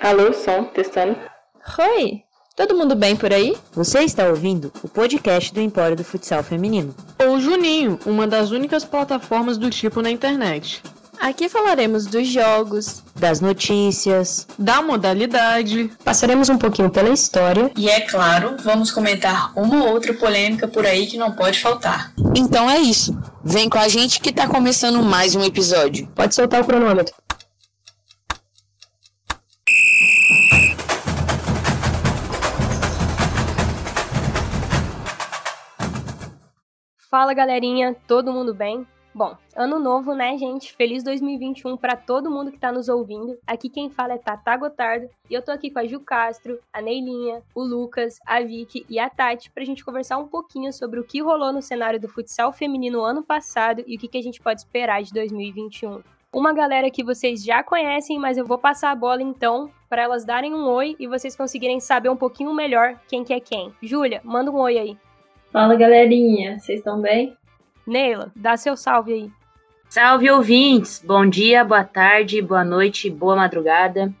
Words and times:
Alô, 0.00 0.32
som, 0.32 0.64
testando. 0.64 1.14
Oi, 1.78 2.22
todo 2.56 2.74
mundo 2.74 2.96
bem 2.96 3.14
por 3.14 3.34
aí? 3.34 3.54
Você 3.74 3.98
está 3.98 4.28
ouvindo 4.28 4.72
o 4.82 4.88
podcast 4.88 5.52
do 5.52 5.60
Empório 5.60 5.94
do 5.94 6.02
Futsal 6.02 6.42
Feminino. 6.42 6.94
Ou 7.18 7.38
Juninho, 7.38 7.98
uma 8.06 8.26
das 8.26 8.50
únicas 8.50 8.82
plataformas 8.82 9.58
do 9.58 9.68
tipo 9.68 10.00
na 10.00 10.10
internet. 10.10 10.82
Aqui 11.20 11.50
falaremos 11.50 12.06
dos 12.06 12.26
jogos, 12.26 13.02
das 13.14 13.42
notícias, 13.42 14.46
da 14.58 14.80
modalidade. 14.80 15.92
Passaremos 16.02 16.48
um 16.48 16.56
pouquinho 16.56 16.88
pela 16.88 17.10
história. 17.10 17.70
E 17.76 17.90
é 17.90 18.00
claro, 18.00 18.56
vamos 18.64 18.90
comentar 18.90 19.52
uma 19.54 19.84
ou 19.84 19.90
outra 19.90 20.14
polêmica 20.14 20.66
por 20.66 20.86
aí 20.86 21.06
que 21.06 21.18
não 21.18 21.32
pode 21.32 21.60
faltar. 21.60 22.10
Então 22.34 22.70
é 22.70 22.78
isso. 22.78 23.14
Vem 23.44 23.68
com 23.68 23.78
a 23.78 23.86
gente 23.86 24.18
que 24.18 24.32
tá 24.32 24.48
começando 24.48 25.02
mais 25.02 25.34
um 25.34 25.44
episódio. 25.44 26.08
Pode 26.14 26.34
soltar 26.34 26.62
o 26.62 26.64
cronômetro. 26.64 27.14
Fala 37.10 37.34
galerinha, 37.34 37.96
todo 38.06 38.32
mundo 38.32 38.54
bem? 38.54 38.86
Bom, 39.12 39.36
ano 39.56 39.80
novo, 39.80 40.14
né, 40.14 40.38
gente? 40.38 40.72
Feliz 40.72 41.02
2021 41.02 41.76
para 41.76 41.96
todo 41.96 42.30
mundo 42.30 42.52
que 42.52 42.58
tá 42.58 42.70
nos 42.70 42.88
ouvindo. 42.88 43.36
Aqui 43.44 43.68
quem 43.68 43.90
fala 43.90 44.12
é 44.14 44.16
Tata 44.18 44.56
Gotardo 44.56 45.10
e 45.28 45.34
eu 45.34 45.42
tô 45.42 45.50
aqui 45.50 45.72
com 45.72 45.80
a 45.80 45.84
Ju 45.84 45.98
Castro, 45.98 46.60
a 46.72 46.80
Neilinha, 46.80 47.42
o 47.52 47.64
Lucas, 47.64 48.20
a 48.24 48.40
Vicky 48.40 48.86
e 48.88 49.00
a 49.00 49.10
Tati 49.10 49.50
pra 49.50 49.64
gente 49.64 49.84
conversar 49.84 50.18
um 50.18 50.28
pouquinho 50.28 50.72
sobre 50.72 51.00
o 51.00 51.04
que 51.04 51.20
rolou 51.20 51.52
no 51.52 51.60
cenário 51.60 51.98
do 51.98 52.06
futsal 52.06 52.52
feminino 52.52 53.02
ano 53.02 53.24
passado 53.24 53.82
e 53.88 53.96
o 53.96 53.98
que, 53.98 54.06
que 54.06 54.18
a 54.18 54.22
gente 54.22 54.40
pode 54.40 54.60
esperar 54.60 55.02
de 55.02 55.12
2021. 55.12 56.04
Uma 56.32 56.52
galera 56.52 56.92
que 56.92 57.02
vocês 57.02 57.42
já 57.42 57.60
conhecem, 57.60 58.20
mas 58.20 58.38
eu 58.38 58.46
vou 58.46 58.56
passar 58.56 58.92
a 58.92 58.94
bola 58.94 59.20
então 59.20 59.68
para 59.88 60.02
elas 60.02 60.24
darem 60.24 60.54
um 60.54 60.68
oi 60.68 60.94
e 60.96 61.08
vocês 61.08 61.34
conseguirem 61.34 61.80
saber 61.80 62.08
um 62.08 62.16
pouquinho 62.16 62.54
melhor 62.54 63.00
quem 63.08 63.24
que 63.24 63.34
é 63.34 63.40
quem. 63.40 63.74
Júlia, 63.82 64.20
manda 64.22 64.48
um 64.52 64.60
oi 64.60 64.78
aí. 64.78 65.09
Fala 65.52 65.74
galerinha, 65.74 66.60
vocês 66.60 66.78
estão 66.78 67.00
bem? 67.00 67.36
Neila, 67.84 68.30
dá 68.36 68.56
seu 68.56 68.76
salve 68.76 69.12
aí. 69.12 69.30
Salve 69.88 70.30
ouvintes! 70.30 71.02
Bom 71.04 71.26
dia, 71.26 71.64
boa 71.64 71.82
tarde, 71.82 72.40
boa 72.40 72.62
noite, 72.62 73.10
boa 73.10 73.34
madrugada. 73.34 74.14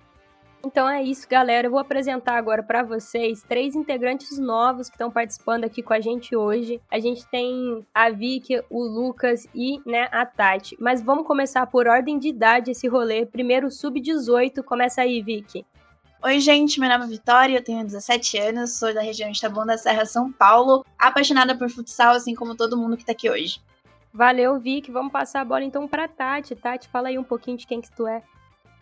Então 0.64 0.90
é 0.90 1.02
isso, 1.04 1.28
galera. 1.28 1.68
Eu 1.68 1.70
vou 1.70 1.78
apresentar 1.78 2.36
agora 2.36 2.64
para 2.64 2.82
vocês 2.82 3.44
três 3.44 3.76
integrantes 3.76 4.40
novos 4.40 4.88
que 4.88 4.96
estão 4.96 5.08
participando 5.08 5.64
aqui 5.64 5.84
com 5.84 5.94
a 5.94 6.00
gente 6.00 6.34
hoje. 6.34 6.80
A 6.90 6.98
gente 6.98 7.24
tem 7.28 7.86
a 7.94 8.10
Vicky, 8.10 8.60
o 8.68 8.82
Lucas 8.82 9.46
e 9.54 9.80
né, 9.88 10.08
a 10.10 10.26
Tati. 10.26 10.76
Mas 10.80 11.00
vamos 11.00 11.26
começar 11.26 11.64
por 11.66 11.86
ordem 11.86 12.18
de 12.18 12.28
idade 12.28 12.72
esse 12.72 12.88
rolê. 12.88 13.24
Primeiro, 13.24 13.70
sub-18. 13.70 14.64
Começa 14.64 15.00
aí, 15.02 15.22
Vicky. 15.22 15.64
Oi, 16.22 16.38
gente, 16.38 16.78
meu 16.78 16.90
nome 16.90 17.04
é 17.06 17.08
Vitória, 17.08 17.56
eu 17.56 17.64
tenho 17.64 17.82
17 17.82 18.36
anos, 18.36 18.78
sou 18.78 18.92
da 18.92 19.00
região 19.00 19.30
de 19.30 19.40
Taboão 19.40 19.64
da 19.64 19.78
Serra, 19.78 20.04
São 20.04 20.30
Paulo, 20.30 20.84
apaixonada 20.98 21.56
por 21.56 21.70
futsal, 21.70 22.12
assim 22.12 22.34
como 22.34 22.54
todo 22.54 22.76
mundo 22.76 22.94
que 22.94 23.06
tá 23.06 23.12
aqui 23.12 23.30
hoje. 23.30 23.58
Valeu, 24.12 24.60
Vic. 24.60 24.90
Vamos 24.90 25.12
passar 25.12 25.40
a 25.40 25.44
bola 25.46 25.64
então 25.64 25.88
pra 25.88 26.06
Tati. 26.06 26.54
Tati, 26.54 26.88
fala 26.88 27.08
aí 27.08 27.18
um 27.18 27.24
pouquinho 27.24 27.56
de 27.56 27.66
quem 27.66 27.80
que 27.80 27.90
tu 27.90 28.06
é. 28.06 28.22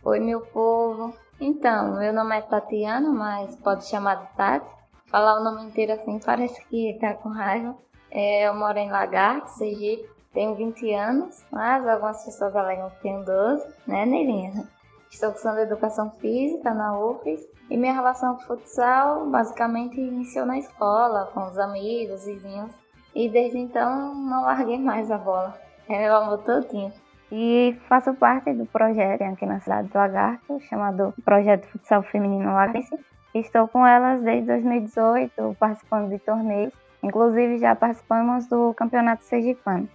Oi, 0.03 0.19
meu 0.19 0.41
povo. 0.41 1.15
Então, 1.41 2.01
meu 2.01 2.13
nome 2.13 2.37
é 2.37 2.41
Tatiana, 2.41 3.09
mas 3.09 3.55
pode 3.55 3.87
chamar 3.87 4.17
de 4.17 4.37
Tati. 4.37 4.67
Falar 5.07 5.41
o 5.41 5.45
nome 5.45 5.63
inteiro 5.63 5.93
assim 5.93 6.19
parece 6.19 6.61
que 6.67 6.99
tá 7.01 7.15
com 7.15 7.29
raiva. 7.29 7.77
É, 8.11 8.49
eu 8.49 8.55
moro 8.55 8.79
em 8.79 8.91
Lagarto, 8.91 9.51
Sergipe, 9.51 10.09
tenho 10.33 10.57
20 10.57 10.93
anos, 10.93 11.45
mas 11.53 11.87
algumas 11.87 12.25
pessoas 12.25 12.57
alegam 12.57 12.91
que 12.91 13.01
tenho 13.03 13.25
12, 13.25 13.65
né, 13.87 14.05
Neilinha? 14.05 14.67
Estou 15.11 15.33
cursando 15.33 15.61
Educação 15.61 16.11
Física 16.13 16.73
na 16.75 16.99
UFES 16.99 17.49
e 17.71 17.77
minha 17.77 17.93
relação 17.93 18.37
com 18.37 18.43
futsal 18.43 19.27
basicamente 19.27 20.01
iniciou 20.01 20.47
na 20.47 20.59
escola, 20.59 21.31
com 21.33 21.47
os 21.47 21.59
amigos, 21.59 22.25
vizinhos. 22.25 22.73
E 23.15 23.29
desde 23.29 23.59
então 23.59 24.15
não 24.15 24.43
larguei 24.43 24.79
mais 24.79 25.11
a 25.11 25.19
bola. 25.19 25.59
É 25.89 25.99
meu 25.99 26.15
amor 26.15 26.39
todinho. 26.39 26.93
E 27.33 27.77
faço 27.89 28.15
parte 28.15 28.53
do 28.53 28.65
projeto 28.67 29.23
aqui 29.23 29.45
na 29.45 29.61
cidade 29.61 29.89
do 29.89 29.99
Lagarto, 29.99 30.61
chamado 30.61 31.13
Projeto 31.25 31.67
Futsal 31.67 32.03
Feminino 32.03 32.53
Lagrense. 32.53 32.99
Estou 33.35 33.69
com 33.69 33.87
elas 33.87 34.23
desde 34.23 34.47
2018, 34.47 35.57
participando 35.59 36.11
de 36.11 36.19
torneios. 36.19 36.73
Inclusive 37.03 37.59
já 37.59 37.75
participamos 37.75 38.47
do 38.47 38.73
Campeonato 38.75 39.25
Sergipano. 39.25 39.89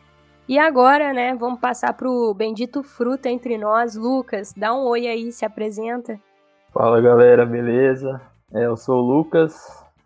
E 0.47 0.59
agora, 0.59 1.13
né, 1.13 1.33
vamos 1.35 1.59
passar 1.59 1.93
pro 1.93 2.33
bendito 2.33 2.83
fruta 2.83 3.29
entre 3.29 3.57
nós. 3.57 3.95
Lucas, 3.95 4.53
dá 4.55 4.73
um 4.73 4.85
oi 4.85 5.07
aí, 5.07 5.31
se 5.31 5.45
apresenta. 5.45 6.19
Fala 6.73 6.99
galera, 6.99 7.45
beleza? 7.45 8.19
É, 8.53 8.65
eu 8.65 8.75
sou 8.75 9.01
o 9.01 9.07
Lucas, 9.07 9.55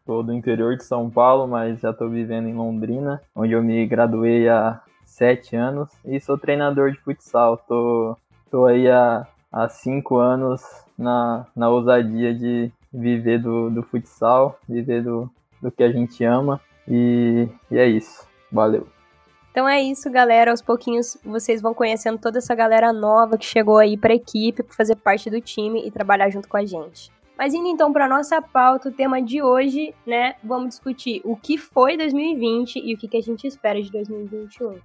sou 0.05 0.21
do 0.21 0.31
interior 0.31 0.75
de 0.75 0.83
São 0.83 1.09
Paulo, 1.09 1.47
mas 1.47 1.79
já 1.79 1.89
estou 1.89 2.09
vivendo 2.09 2.47
em 2.47 2.53
Londrina, 2.53 3.21
onde 3.35 3.53
eu 3.53 3.63
me 3.63 3.85
graduei 3.87 4.47
há 4.47 4.81
sete 5.03 5.55
anos 5.55 5.89
e 6.05 6.19
sou 6.19 6.37
treinador 6.37 6.91
de 6.91 6.99
futsal. 6.99 7.57
Tô, 7.57 8.15
tô 8.51 8.65
aí 8.65 8.89
há, 8.89 9.25
há 9.51 9.67
cinco 9.67 10.17
anos 10.17 10.61
na, 10.97 11.47
na 11.55 11.69
ousadia 11.69 12.33
de 12.33 12.71
viver 12.93 13.39
do, 13.39 13.71
do 13.71 13.81
futsal, 13.81 14.59
viver 14.69 15.01
do, 15.03 15.29
do 15.61 15.71
que 15.71 15.83
a 15.83 15.91
gente 15.91 16.23
ama 16.23 16.61
e, 16.87 17.47
e 17.71 17.77
é 17.77 17.87
isso. 17.87 18.27
Valeu! 18.51 18.96
Então 19.57 19.67
é 19.67 19.81
isso, 19.81 20.07
galera. 20.11 20.51
Aos 20.51 20.61
pouquinhos 20.61 21.17
vocês 21.25 21.63
vão 21.63 21.73
conhecendo 21.73 22.19
toda 22.19 22.37
essa 22.37 22.53
galera 22.53 22.93
nova 22.93 23.39
que 23.39 23.45
chegou 23.45 23.79
aí 23.79 23.97
para 23.97 24.13
a 24.13 24.15
equipe, 24.15 24.61
para 24.61 24.75
fazer 24.75 24.95
parte 24.97 25.31
do 25.31 25.41
time 25.41 25.81
e 25.83 25.89
trabalhar 25.89 26.29
junto 26.29 26.47
com 26.47 26.57
a 26.57 26.63
gente. 26.63 27.11
Mas 27.35 27.55
indo 27.55 27.67
então 27.67 27.91
para 27.91 28.07
nossa 28.07 28.39
pauta, 28.39 28.89
o 28.89 28.91
tema 28.91 29.19
de 29.19 29.41
hoje, 29.41 29.95
né? 30.05 30.35
Vamos 30.43 30.69
discutir 30.69 31.21
o 31.25 31.35
que 31.35 31.57
foi 31.57 31.97
2020 31.97 32.75
e 32.75 32.93
o 32.93 32.97
que, 32.99 33.07
que 33.07 33.17
a 33.17 33.21
gente 33.21 33.47
espera 33.47 33.81
de 33.81 33.91
2021. 33.91 34.79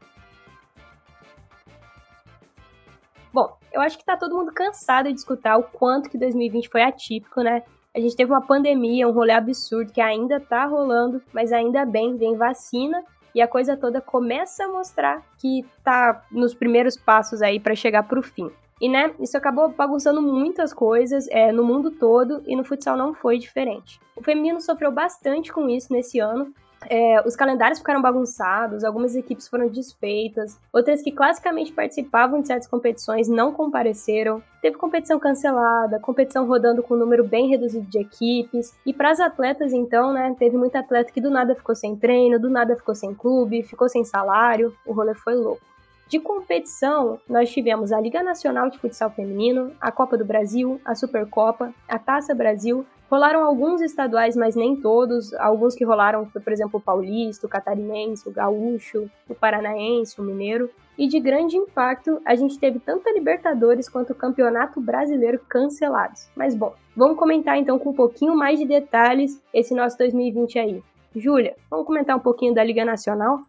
Bom, 3.31 3.55
eu 3.75 3.83
acho 3.83 3.99
que 3.99 4.07
tá 4.07 4.17
todo 4.17 4.35
mundo 4.35 4.55
cansado 4.55 5.13
de 5.13 5.19
escutar 5.19 5.59
o 5.59 5.65
quanto 5.65 6.09
que 6.09 6.17
2020 6.17 6.71
foi 6.71 6.83
atípico, 6.83 7.43
né? 7.43 7.63
A 7.95 8.01
gente 8.01 8.17
teve 8.17 8.33
uma 8.33 8.41
pandemia, 8.41 9.07
um 9.07 9.13
rolê 9.13 9.33
absurdo 9.33 9.93
que 9.93 10.01
ainda 10.01 10.41
tá 10.41 10.65
rolando, 10.65 11.21
mas 11.31 11.53
ainda 11.53 11.85
bem, 11.85 12.17
vem 12.17 12.39
vacina 12.39 13.05
e 13.35 13.41
a 13.41 13.49
coisa 13.49 13.77
toda 13.77 14.01
começa 14.01 14.65
a 14.65 14.69
mostrar 14.69 15.23
que 15.39 15.65
tá 15.85 16.25
nos 16.31 16.55
primeiros 16.55 16.97
passos 16.97 17.43
aí 17.43 17.59
para 17.59 17.75
chegar 17.75 18.03
pro 18.05 18.23
fim. 18.23 18.51
E 18.81 18.89
né, 18.89 19.15
isso 19.21 19.37
acabou 19.37 19.69
bagunçando 19.69 20.21
muitas 20.21 20.75
coisas 20.75 21.29
é, 21.29 21.53
no 21.53 21.65
mundo 21.65 21.91
todo 21.91 22.43
e 22.47 22.57
no 22.57 22.65
futsal 22.65 22.97
não 22.97 23.15
foi 23.15 23.39
diferente. 23.39 24.01
O 24.17 24.23
feminino 24.23 24.61
sofreu 24.61 24.91
bastante 24.91 25.53
com 25.53 25.69
isso 25.69 25.93
nesse 25.93 26.19
ano, 26.19 26.53
é, 26.89 27.23
os 27.27 27.37
calendários 27.37 27.79
ficaram 27.79 28.01
bagunçados, 28.01 28.85
algumas 28.85 29.15
equipes 29.17 29.49
foram 29.49 29.69
desfeitas, 29.69 30.59
outras 30.73 31.03
que 31.03 31.13
classicamente 31.13 31.73
participavam 31.73 32.41
de 32.41 32.47
certas 32.47 32.69
competições 32.69 33.29
não 33.29 33.53
compareceram. 33.53 34.43
Teve 34.61 34.77
competição 34.77 35.19
cancelada, 35.19 35.99
competição 35.99 36.47
rodando 36.47 36.83
com 36.83 36.95
um 36.95 36.99
número 36.99 37.25
bem 37.25 37.49
reduzido 37.49 37.87
de 37.87 37.99
equipes. 37.99 38.77
E 38.87 38.93
para 38.93 39.11
as 39.11 39.21
atletas, 39.21 39.73
então, 39.73 40.13
né, 40.13 40.35
teve 40.39 40.57
muita 40.57 40.79
atleta 40.79 41.13
que 41.13 41.21
do 41.21 41.31
nada 41.31 41.55
ficou 41.55 41.75
sem 41.75 41.97
treino, 41.97 42.39
do 42.39 42.49
nada 42.49 42.77
ficou 42.77 42.95
sem 42.95 43.15
clube, 43.15 43.63
ficou 43.63 43.89
sem 43.89 44.05
salário. 44.05 44.73
O 44.87 44.93
rolê 44.93 45.15
foi 45.15 45.35
louco. 45.35 45.72
De 46.13 46.21
competição, 46.21 47.19
nós 47.27 47.51
tivemos 47.51 47.91
a 47.91 47.99
Liga 47.99 48.23
Nacional 48.23 48.69
de 48.69 48.79
Futsal 48.79 49.11
Feminino, 49.11 49.73
a 49.81 49.91
Copa 49.91 50.15
do 50.15 50.27
Brasil, 50.27 50.79
a 50.85 50.95
Supercopa, 50.95 51.73
a 51.89 51.99
Taça 51.99 52.35
Brasil, 52.35 52.85
Rolaram 53.11 53.45
alguns 53.45 53.83
estaduais, 53.83 54.35
mas 54.35 54.57
nem 54.57 54.75
todos. 54.75 55.35
Alguns 55.35 55.75
que 55.75 55.85
rolaram 55.85 56.25
foi, 56.27 56.41
por 56.41 56.51
exemplo, 56.51 56.79
o 56.79 56.83
paulista, 56.83 57.47
o 57.47 57.49
catarinense, 57.49 58.27
o 58.27 58.33
gaúcho, 58.33 59.11
o 59.29 59.35
paranaense, 59.35 60.19
o 60.19 60.25
mineiro. 60.25 60.71
E 60.97 61.07
de 61.07 61.21
grande 61.21 61.59
impacto, 61.59 62.23
a 62.25 62.35
gente 62.35 62.59
teve 62.59 62.79
tanto 62.79 63.07
a 63.07 63.13
Libertadores 63.13 63.87
quanto 63.87 64.15
o 64.15 64.17
Campeonato 64.17 64.81
Brasileiro 64.81 65.39
cancelados. 65.47 66.31
Mas 66.35 66.55
bom, 66.55 66.75
vamos 66.97 67.19
comentar 67.19 67.59
então 67.59 67.79
com 67.79 67.91
um 67.91 67.95
pouquinho 67.95 68.35
mais 68.35 68.59
de 68.59 68.65
detalhes 68.65 69.43
esse 69.53 69.75
nosso 69.75 69.99
2020 69.99 70.59
aí. 70.59 70.83
Júlia, 71.15 71.55
vamos 71.71 71.87
comentar 71.87 72.17
um 72.17 72.21
pouquinho 72.21 72.55
da 72.55 72.65
Liga 72.65 72.83
Nacional? 72.83 73.41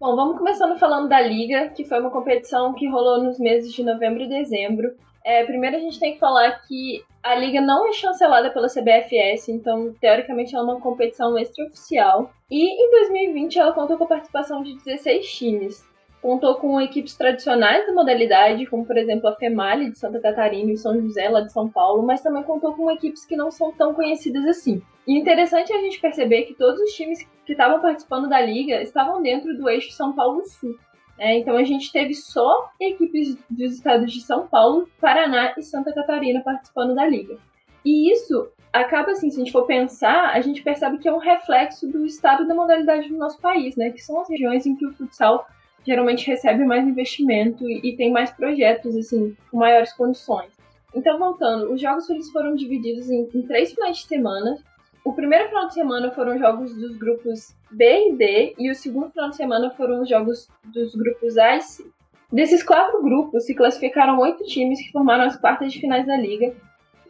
Bom, 0.00 0.16
vamos 0.16 0.36
começando 0.36 0.76
falando 0.76 1.08
da 1.08 1.20
Liga, 1.20 1.68
que 1.68 1.84
foi 1.84 2.00
uma 2.00 2.10
competição 2.10 2.74
que 2.74 2.88
rolou 2.88 3.22
nos 3.22 3.38
meses 3.38 3.72
de 3.72 3.84
novembro 3.84 4.24
e 4.24 4.28
dezembro. 4.28 4.92
É, 5.24 5.44
primeiro 5.44 5.76
a 5.76 5.78
gente 5.78 6.00
tem 6.00 6.14
que 6.14 6.18
falar 6.18 6.50
que 6.66 7.02
a 7.22 7.34
liga 7.36 7.60
não 7.60 7.88
é 7.88 7.92
chancelada 7.92 8.50
pela 8.50 8.68
CBFS, 8.68 9.48
então 9.48 9.94
teoricamente 9.98 10.54
ela 10.54 10.68
é 10.68 10.74
uma 10.74 10.80
competição 10.80 11.38
extraoficial. 11.38 12.30
E 12.50 12.84
em 12.84 12.90
2020 12.90 13.58
ela 13.58 13.72
contou 13.72 13.96
com 13.96 14.04
a 14.04 14.08
participação 14.08 14.62
de 14.62 14.74
16 14.84 15.32
times. 15.32 15.93
Contou 16.24 16.54
com 16.54 16.80
equipes 16.80 17.14
tradicionais 17.14 17.86
da 17.86 17.92
modalidade, 17.92 18.64
como 18.64 18.86
por 18.86 18.96
exemplo 18.96 19.28
a 19.28 19.34
FEMALI 19.34 19.90
de 19.90 19.98
Santa 19.98 20.18
Catarina 20.18 20.72
e 20.72 20.76
São 20.78 20.98
José 20.98 21.28
lá 21.28 21.42
de 21.42 21.52
São 21.52 21.68
Paulo, 21.68 22.02
mas 22.02 22.22
também 22.22 22.42
contou 22.42 22.72
com 22.72 22.90
equipes 22.90 23.26
que 23.26 23.36
não 23.36 23.50
são 23.50 23.70
tão 23.72 23.92
conhecidas 23.92 24.46
assim. 24.46 24.80
E 25.06 25.18
interessante 25.18 25.70
a 25.70 25.78
gente 25.82 26.00
perceber 26.00 26.44
que 26.44 26.54
todos 26.54 26.80
os 26.80 26.94
times 26.94 27.28
que 27.44 27.52
estavam 27.52 27.78
participando 27.78 28.26
da 28.26 28.40
liga 28.40 28.80
estavam 28.80 29.20
dentro 29.20 29.54
do 29.54 29.68
eixo 29.68 29.92
São 29.92 30.14
Paulo 30.14 30.42
Sul. 30.46 30.74
É, 31.18 31.36
então 31.36 31.58
a 31.58 31.62
gente 31.62 31.92
teve 31.92 32.14
só 32.14 32.70
equipes 32.80 33.36
dos 33.50 33.74
estados 33.74 34.10
de 34.10 34.22
São 34.22 34.46
Paulo, 34.46 34.88
Paraná 34.98 35.52
e 35.58 35.62
Santa 35.62 35.92
Catarina 35.92 36.40
participando 36.42 36.94
da 36.94 37.06
liga. 37.06 37.36
E 37.84 38.10
isso 38.10 38.48
acaba 38.72 39.10
assim, 39.10 39.28
se 39.28 39.36
a 39.36 39.44
gente 39.44 39.52
for 39.52 39.66
pensar, 39.66 40.30
a 40.30 40.40
gente 40.40 40.62
percebe 40.62 40.96
que 40.96 41.06
é 41.06 41.12
um 41.12 41.18
reflexo 41.18 41.86
do 41.86 42.06
estado 42.06 42.48
da 42.48 42.54
modalidade 42.54 43.10
do 43.10 43.18
nosso 43.18 43.38
país, 43.42 43.76
né? 43.76 43.90
Que 43.90 44.00
são 44.00 44.18
as 44.22 44.30
regiões 44.30 44.64
em 44.64 44.74
que 44.74 44.86
o 44.86 44.94
futsal 44.94 45.46
geralmente 45.86 46.26
recebe 46.26 46.64
mais 46.64 46.86
investimento 46.86 47.68
e 47.68 47.96
tem 47.96 48.10
mais 48.10 48.30
projetos, 48.30 48.96
assim, 48.96 49.36
com 49.50 49.58
maiores 49.58 49.92
condições. 49.92 50.50
Então, 50.94 51.18
voltando, 51.18 51.72
os 51.72 51.80
jogos 51.80 52.08
eles 52.08 52.30
foram 52.30 52.54
divididos 52.54 53.10
em, 53.10 53.28
em 53.34 53.42
três 53.42 53.72
finais 53.72 53.98
de 53.98 54.06
semana. 54.06 54.56
O 55.04 55.12
primeiro 55.12 55.48
final 55.48 55.66
de 55.66 55.74
semana 55.74 56.10
foram 56.10 56.38
jogos 56.38 56.74
dos 56.74 56.96
grupos 56.96 57.54
B 57.70 58.08
e 58.08 58.16
D, 58.16 58.54
e 58.58 58.70
o 58.70 58.74
segundo 58.74 59.10
final 59.10 59.28
de 59.28 59.36
semana 59.36 59.70
foram 59.70 60.02
os 60.02 60.08
jogos 60.08 60.48
dos 60.64 60.94
grupos 60.94 61.36
A 61.36 61.56
e 61.56 61.60
C. 61.60 61.84
Desses 62.32 62.62
quatro 62.62 63.02
grupos 63.02 63.44
se 63.44 63.54
classificaram 63.54 64.18
oito 64.20 64.44
times 64.44 64.80
que 64.80 64.90
formaram 64.90 65.24
as 65.24 65.36
quartas 65.36 65.72
de 65.72 65.80
finais 65.80 66.06
da 66.06 66.16
liga. 66.16 66.54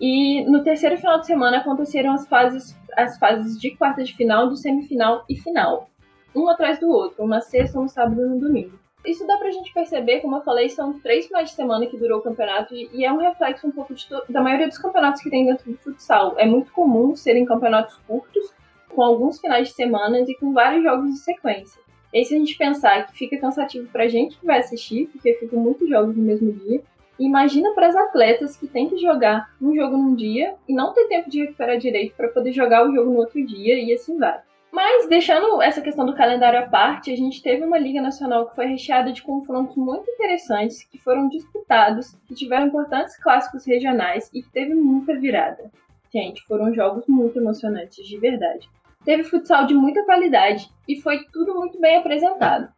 E 0.01 0.45
no 0.45 0.65
terceiro 0.65 0.97
final 0.97 1.21
de 1.21 1.27
semana 1.27 1.59
aconteceram 1.59 2.13
as 2.13 2.27
fases, 2.27 2.77
as 2.97 3.17
fases 3.19 3.59
de 3.59 3.71
quartas 3.77 4.09
de 4.09 4.17
final, 4.17 4.49
do 4.49 4.57
semifinal 4.57 5.25
e 5.29 5.37
final 5.37 5.89
um 6.35 6.49
atrás 6.49 6.79
do 6.79 6.91
outro, 6.91 7.23
uma 7.23 7.41
sexta, 7.41 7.79
um 7.79 7.89
sábado 7.89 8.21
e 8.21 8.25
um 8.25 8.39
domingo. 8.39 8.79
Isso 9.05 9.27
dá 9.27 9.37
pra 9.37 9.51
gente 9.51 9.73
perceber, 9.73 10.21
como 10.21 10.37
eu 10.37 10.41
falei, 10.41 10.71
são 10.71 10.99
três 10.99 11.27
finais 11.27 11.51
de 11.51 11.55
semana 11.55 11.87
que 11.87 11.97
durou 11.97 12.21
o 12.21 12.23
campeonato 12.23 12.75
e 12.75 13.05
é 13.05 13.13
um 13.13 13.19
reflexo 13.19 13.67
um 13.67 13.71
pouco 13.71 13.95
da 14.31 14.41
maioria 14.41 14.67
dos 14.67 14.79
campeonatos 14.79 15.23
que 15.23 15.29
tem 15.29 15.45
dentro 15.45 15.71
do 15.71 15.77
futsal. 15.77 16.35
É 16.39 16.47
muito 16.47 16.73
comum 16.73 17.15
serem 17.15 17.45
campeonatos 17.45 17.97
curtos, 18.07 18.53
com 18.89 19.03
alguns 19.03 19.39
finais 19.41 19.69
de 19.69 19.75
semana 19.75 20.21
e 20.21 20.35
com 20.37 20.53
vários 20.55 20.83
jogos 20.83 21.11
de 21.11 21.19
sequência. 21.19 21.83
E 22.13 22.19
aí, 22.19 22.25
se 22.25 22.35
a 22.35 22.39
gente 22.39 22.57
pensar 22.57 23.07
que 23.07 23.19
fica 23.19 23.37
cansativo 23.37 23.89
pra 23.89 24.09
gente 24.09 24.39
que 24.39 24.47
vai 24.47 24.61
assistir, 24.61 25.09
porque 25.09 25.35
ficam 25.35 25.59
muitos 25.59 25.89
jogos 25.89 26.17
no 26.17 26.23
mesmo 26.23 26.53
dia, 26.53 26.81
imagina 27.19 27.75
para 27.75 27.89
as 27.89 27.97
atletas 27.97 28.57
que 28.57 28.69
têm 28.69 28.89
que 28.89 28.97
jogar 28.99 29.51
um 29.61 29.75
jogo 29.75 29.97
num 29.97 30.15
dia 30.15 30.55
e 30.69 30.73
não 30.73 30.95
ter 30.95 31.09
tempo 31.09 31.29
de 31.29 31.41
recuperar 31.41 31.77
direito 31.77 32.15
para 32.17 32.29
poder 32.29 32.53
jogar 32.53 32.89
o 32.89 32.95
jogo 32.95 33.11
no 33.11 33.19
outro 33.19 33.45
dia 33.45 33.79
e 33.79 33.93
assim 33.93 34.17
vai. 34.17 34.41
Mas, 34.75 35.09
deixando 35.09 35.63
essa 35.63 35.81
questão 35.81 36.05
do 36.05 36.17
calendário 36.17 36.59
à 36.59 36.67
parte, 36.67 37.13
a 37.13 37.17
gente 37.17 37.41
teve 37.41 37.65
uma 37.65 37.79
Liga 37.79 38.03
Nacional 38.03 38.49
que 38.49 38.57
foi 38.57 38.67
recheada 38.67 39.13
de 39.13 39.23
confrontos 39.23 39.77
muito 39.77 40.11
interessantes, 40.11 40.83
que 40.83 40.99
foram 40.99 41.29
disputados, 41.29 42.17
que 42.27 42.35
tiveram 42.35 42.67
importantes 42.67 43.17
clássicos 43.17 43.65
regionais 43.65 44.29
e 44.35 44.43
que 44.43 44.51
teve 44.51 44.75
muita 44.75 45.15
virada. 45.15 45.71
Gente, 46.13 46.43
foram 46.43 46.75
jogos 46.75 47.05
muito 47.07 47.39
emocionantes, 47.39 48.05
de 48.05 48.19
verdade. 48.19 48.69
Teve 49.05 49.23
futsal 49.23 49.65
de 49.65 49.75
muita 49.75 50.03
qualidade 50.03 50.69
e 50.89 51.01
foi 51.01 51.25
tudo 51.33 51.55
muito 51.55 51.81
bem 51.81 51.99
apresentado. 51.99 52.69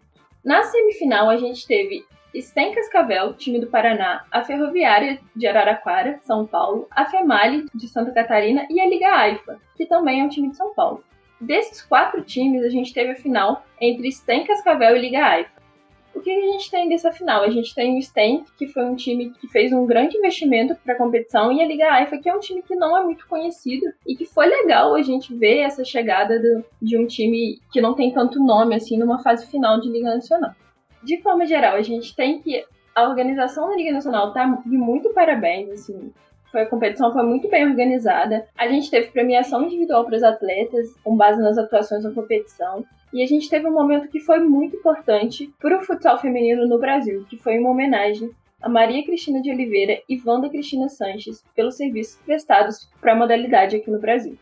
Na 0.44 0.64
semifinal, 0.64 1.30
a 1.30 1.38
gente 1.38 1.66
teve 1.66 2.04
Stem 2.36 2.74
Cascavel, 2.74 3.32
time 3.32 3.58
do 3.58 3.68
Paraná, 3.68 4.22
a 4.30 4.44
Ferroviária 4.44 5.18
de 5.34 5.46
Araraquara, 5.46 6.18
São 6.20 6.46
Paulo, 6.46 6.86
a 6.90 7.06
Female 7.06 7.64
de 7.74 7.88
Santa 7.88 8.12
Catarina 8.12 8.66
e 8.68 8.82
a 8.82 8.86
Liga 8.86 9.08
AIFA, 9.08 9.58
que 9.74 9.86
também 9.86 10.20
é 10.20 10.24
um 10.24 10.28
time 10.28 10.50
de 10.50 10.56
São 10.58 10.74
Paulo. 10.74 11.02
Desses 11.40 11.82
quatro 11.82 12.22
times, 12.22 12.64
a 12.64 12.68
gente 12.68 12.92
teve 12.94 13.12
a 13.12 13.16
final 13.16 13.64
entre 13.80 14.10
Sten 14.10 14.44
Cascavel 14.44 14.96
e 14.96 15.00
Liga 15.00 15.24
AIFA. 15.24 15.56
O 16.14 16.20
que 16.20 16.30
a 16.30 16.40
gente 16.40 16.70
tem 16.70 16.88
dessa 16.88 17.12
final? 17.12 17.42
A 17.42 17.50
gente 17.50 17.74
tem 17.74 17.98
o 17.98 18.02
Sten, 18.02 18.42
que 18.56 18.66
foi 18.66 18.84
um 18.86 18.96
time 18.96 19.34
que 19.38 19.46
fez 19.48 19.70
um 19.70 19.84
grande 19.84 20.16
investimento 20.16 20.74
para 20.76 20.94
a 20.94 20.96
competição, 20.96 21.52
e 21.52 21.60
a 21.60 21.66
Liga 21.66 21.92
AIFA, 21.92 22.16
que 22.16 22.28
é 22.28 22.34
um 22.34 22.40
time 22.40 22.62
que 22.62 22.74
não 22.74 22.96
é 22.96 23.04
muito 23.04 23.28
conhecido 23.28 23.84
e 24.06 24.16
que 24.16 24.24
foi 24.24 24.46
legal 24.46 24.94
a 24.94 25.02
gente 25.02 25.34
ver 25.34 25.58
essa 25.58 25.84
chegada 25.84 26.40
do, 26.40 26.64
de 26.80 26.96
um 26.96 27.06
time 27.06 27.60
que 27.70 27.82
não 27.82 27.94
tem 27.94 28.10
tanto 28.12 28.42
nome 28.42 28.74
assim 28.74 28.96
numa 28.96 29.22
fase 29.22 29.46
final 29.46 29.78
de 29.78 29.90
Liga 29.90 30.14
Nacional. 30.14 30.52
De 31.02 31.20
forma 31.20 31.44
geral, 31.44 31.76
a 31.76 31.82
gente 31.82 32.16
tem 32.16 32.40
que 32.40 32.64
a 32.94 33.06
organização 33.06 33.68
da 33.68 33.76
Liga 33.76 33.92
Nacional 33.92 34.32
tá 34.32 34.46
de 34.64 34.78
muito 34.78 35.12
parabéns, 35.12 35.68
assim. 35.68 36.10
Foi 36.56 36.62
a 36.62 36.70
competição 36.70 37.12
foi 37.12 37.22
muito 37.22 37.50
bem 37.50 37.66
organizada. 37.66 38.48
A 38.56 38.66
gente 38.66 38.90
teve 38.90 39.10
premiação 39.10 39.64
individual 39.64 40.06
para 40.06 40.16
os 40.16 40.22
atletas, 40.22 40.96
com 41.04 41.14
base 41.14 41.38
nas 41.38 41.58
atuações 41.58 42.02
na 42.02 42.10
competição. 42.12 42.82
E 43.12 43.22
a 43.22 43.26
gente 43.26 43.50
teve 43.50 43.66
um 43.66 43.74
momento 43.74 44.08
que 44.08 44.20
foi 44.20 44.38
muito 44.38 44.74
importante 44.74 45.52
para 45.60 45.76
o 45.76 45.82
futsal 45.82 46.18
feminino 46.18 46.66
no 46.66 46.78
Brasil, 46.78 47.26
que 47.28 47.36
foi 47.36 47.58
uma 47.58 47.68
homenagem 47.68 48.30
a 48.62 48.70
Maria 48.70 49.04
Cristina 49.04 49.42
de 49.42 49.50
Oliveira 49.50 50.00
e 50.08 50.18
Wanda 50.24 50.48
Cristina 50.48 50.88
Sanches 50.88 51.44
pelos 51.54 51.76
serviços 51.76 52.18
prestados 52.24 52.88
para 53.02 53.12
a 53.12 53.16
modalidade 53.16 53.76
aqui 53.76 53.90
no 53.90 54.00
Brasil. 54.00 54.38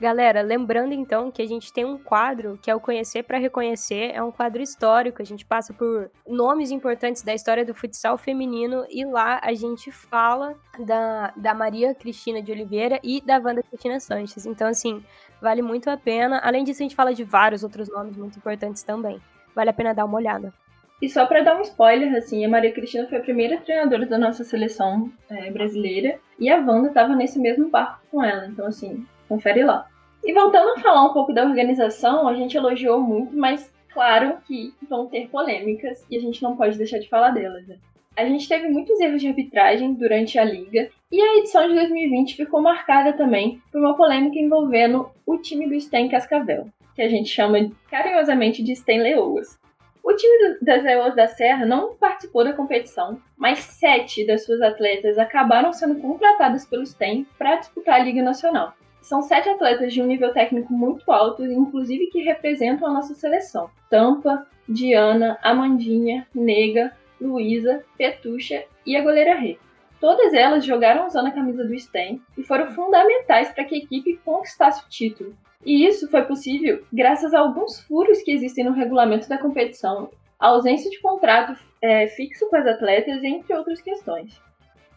Galera, 0.00 0.42
lembrando 0.42 0.92
então 0.92 1.30
que 1.30 1.40
a 1.40 1.46
gente 1.46 1.72
tem 1.72 1.84
um 1.84 1.96
quadro 1.96 2.58
que 2.60 2.68
é 2.68 2.74
o 2.74 2.80
Conhecer 2.80 3.22
para 3.22 3.38
Reconhecer, 3.38 4.10
é 4.12 4.20
um 4.20 4.32
quadro 4.32 4.60
histórico, 4.60 5.22
a 5.22 5.24
gente 5.24 5.46
passa 5.46 5.72
por 5.72 6.10
nomes 6.26 6.72
importantes 6.72 7.22
da 7.22 7.32
história 7.32 7.64
do 7.64 7.74
futsal 7.74 8.18
feminino 8.18 8.84
e 8.90 9.04
lá 9.04 9.40
a 9.40 9.54
gente 9.54 9.92
fala 9.92 10.56
da, 10.80 11.32
da 11.36 11.54
Maria 11.54 11.94
Cristina 11.94 12.42
de 12.42 12.50
Oliveira 12.50 12.98
e 13.04 13.20
da 13.20 13.38
Wanda 13.38 13.62
Cristina 13.62 14.00
Sanches. 14.00 14.44
Então, 14.46 14.66
assim, 14.66 15.00
vale 15.40 15.62
muito 15.62 15.88
a 15.88 15.96
pena. 15.96 16.40
Além 16.42 16.64
disso, 16.64 16.82
a 16.82 16.84
gente 16.84 16.96
fala 16.96 17.14
de 17.14 17.22
vários 17.22 17.62
outros 17.62 17.88
nomes 17.88 18.16
muito 18.16 18.36
importantes 18.36 18.82
também. 18.82 19.20
Vale 19.54 19.70
a 19.70 19.74
pena 19.74 19.94
dar 19.94 20.06
uma 20.06 20.16
olhada. 20.16 20.52
E 21.00 21.08
só 21.08 21.24
para 21.26 21.42
dar 21.42 21.56
um 21.56 21.62
spoiler, 21.62 22.14
assim, 22.16 22.44
a 22.44 22.48
Maria 22.48 22.72
Cristina 22.72 23.06
foi 23.06 23.18
a 23.18 23.22
primeira 23.22 23.58
treinadora 23.58 24.06
da 24.06 24.18
nossa 24.18 24.42
seleção 24.42 25.12
é, 25.30 25.50
brasileira 25.50 26.18
e 26.38 26.50
a 26.50 26.56
Wanda 26.56 26.88
estava 26.88 27.14
nesse 27.14 27.38
mesmo 27.38 27.68
barco 27.68 28.00
com 28.10 28.24
ela. 28.24 28.46
Então, 28.46 28.66
assim, 28.66 29.06
confere 29.28 29.64
lá. 29.64 29.86
E 30.24 30.32
voltando 30.32 30.70
a 30.70 30.80
falar 30.80 31.04
um 31.04 31.12
pouco 31.12 31.32
da 31.32 31.44
organização, 31.44 32.26
a 32.26 32.34
gente 32.34 32.56
elogiou 32.56 33.00
muito, 33.00 33.36
mas 33.36 33.72
claro 33.92 34.38
que 34.46 34.72
vão 34.88 35.06
ter 35.06 35.28
polêmicas 35.28 36.04
e 36.10 36.16
a 36.16 36.20
gente 36.20 36.42
não 36.42 36.56
pode 36.56 36.78
deixar 36.78 36.98
de 36.98 37.08
falar 37.08 37.30
delas. 37.30 37.66
Né? 37.66 37.76
A 38.16 38.24
gente 38.24 38.48
teve 38.48 38.68
muitos 38.68 38.98
erros 39.00 39.20
de 39.20 39.28
arbitragem 39.28 39.92
durante 39.94 40.38
a 40.38 40.44
liga 40.44 40.88
e 41.12 41.20
a 41.20 41.36
edição 41.38 41.68
de 41.68 41.74
2020 41.74 42.36
ficou 42.36 42.62
marcada 42.62 43.12
também 43.12 43.60
por 43.70 43.80
uma 43.80 43.96
polêmica 43.96 44.38
envolvendo 44.38 45.10
o 45.26 45.36
time 45.36 45.68
do 45.68 45.78
Sten 45.80 46.08
Cascavel, 46.08 46.68
que 46.94 47.02
a 47.02 47.08
gente 47.08 47.28
chama 47.28 47.70
carinhosamente 47.90 48.62
de 48.62 48.74
Sten 48.74 49.02
Leoas. 49.02 49.58
O 50.02 50.14
time 50.14 50.58
das 50.60 50.82
Leoas 50.84 51.16
da 51.16 51.26
Serra 51.26 51.66
não 51.66 51.94
participou 51.94 52.44
da 52.44 52.52
competição, 52.52 53.20
mas 53.36 53.60
sete 53.60 54.26
das 54.26 54.44
suas 54.44 54.60
atletas 54.60 55.18
acabaram 55.18 55.72
sendo 55.72 55.96
contratadas 55.96 56.66
pelo 56.66 56.86
STEM 56.86 57.26
para 57.38 57.56
disputar 57.56 58.00
a 58.00 58.04
Liga 58.04 58.22
Nacional. 58.22 58.74
São 59.04 59.20
sete 59.20 59.50
atletas 59.50 59.92
de 59.92 60.00
um 60.00 60.06
nível 60.06 60.32
técnico 60.32 60.72
muito 60.72 61.12
alto, 61.12 61.44
inclusive 61.44 62.06
que 62.06 62.22
representam 62.22 62.88
a 62.88 62.90
nossa 62.90 63.14
seleção: 63.14 63.68
Tampa, 63.90 64.46
Diana, 64.66 65.38
Amandinha, 65.42 66.26
Nega, 66.34 66.90
Luísa, 67.20 67.84
Petucha 67.98 68.64
e 68.86 68.96
a 68.96 69.02
goleira 69.02 69.34
Rê. 69.34 69.58
Todas 70.00 70.32
elas 70.32 70.64
jogaram 70.64 71.06
usando 71.06 71.26
a 71.26 71.32
camisa 71.32 71.66
do 71.66 71.78
STEM 71.78 72.22
e 72.38 72.42
foram 72.42 72.68
fundamentais 72.68 73.50
para 73.50 73.64
que 73.64 73.74
a 73.74 73.78
equipe 73.78 74.18
conquistasse 74.24 74.82
o 74.82 74.88
título. 74.88 75.36
E 75.62 75.86
isso 75.86 76.10
foi 76.10 76.22
possível 76.22 76.82
graças 76.90 77.34
a 77.34 77.40
alguns 77.40 77.80
furos 77.80 78.22
que 78.22 78.32
existem 78.32 78.64
no 78.64 78.72
regulamento 78.72 79.28
da 79.28 79.36
competição, 79.36 80.08
a 80.40 80.48
ausência 80.48 80.90
de 80.90 80.98
contrato 80.98 81.54
é, 81.82 82.06
fixo 82.06 82.48
com 82.48 82.56
as 82.56 82.66
atletas, 82.66 83.22
entre 83.22 83.54
outras 83.54 83.82
questões. 83.82 84.40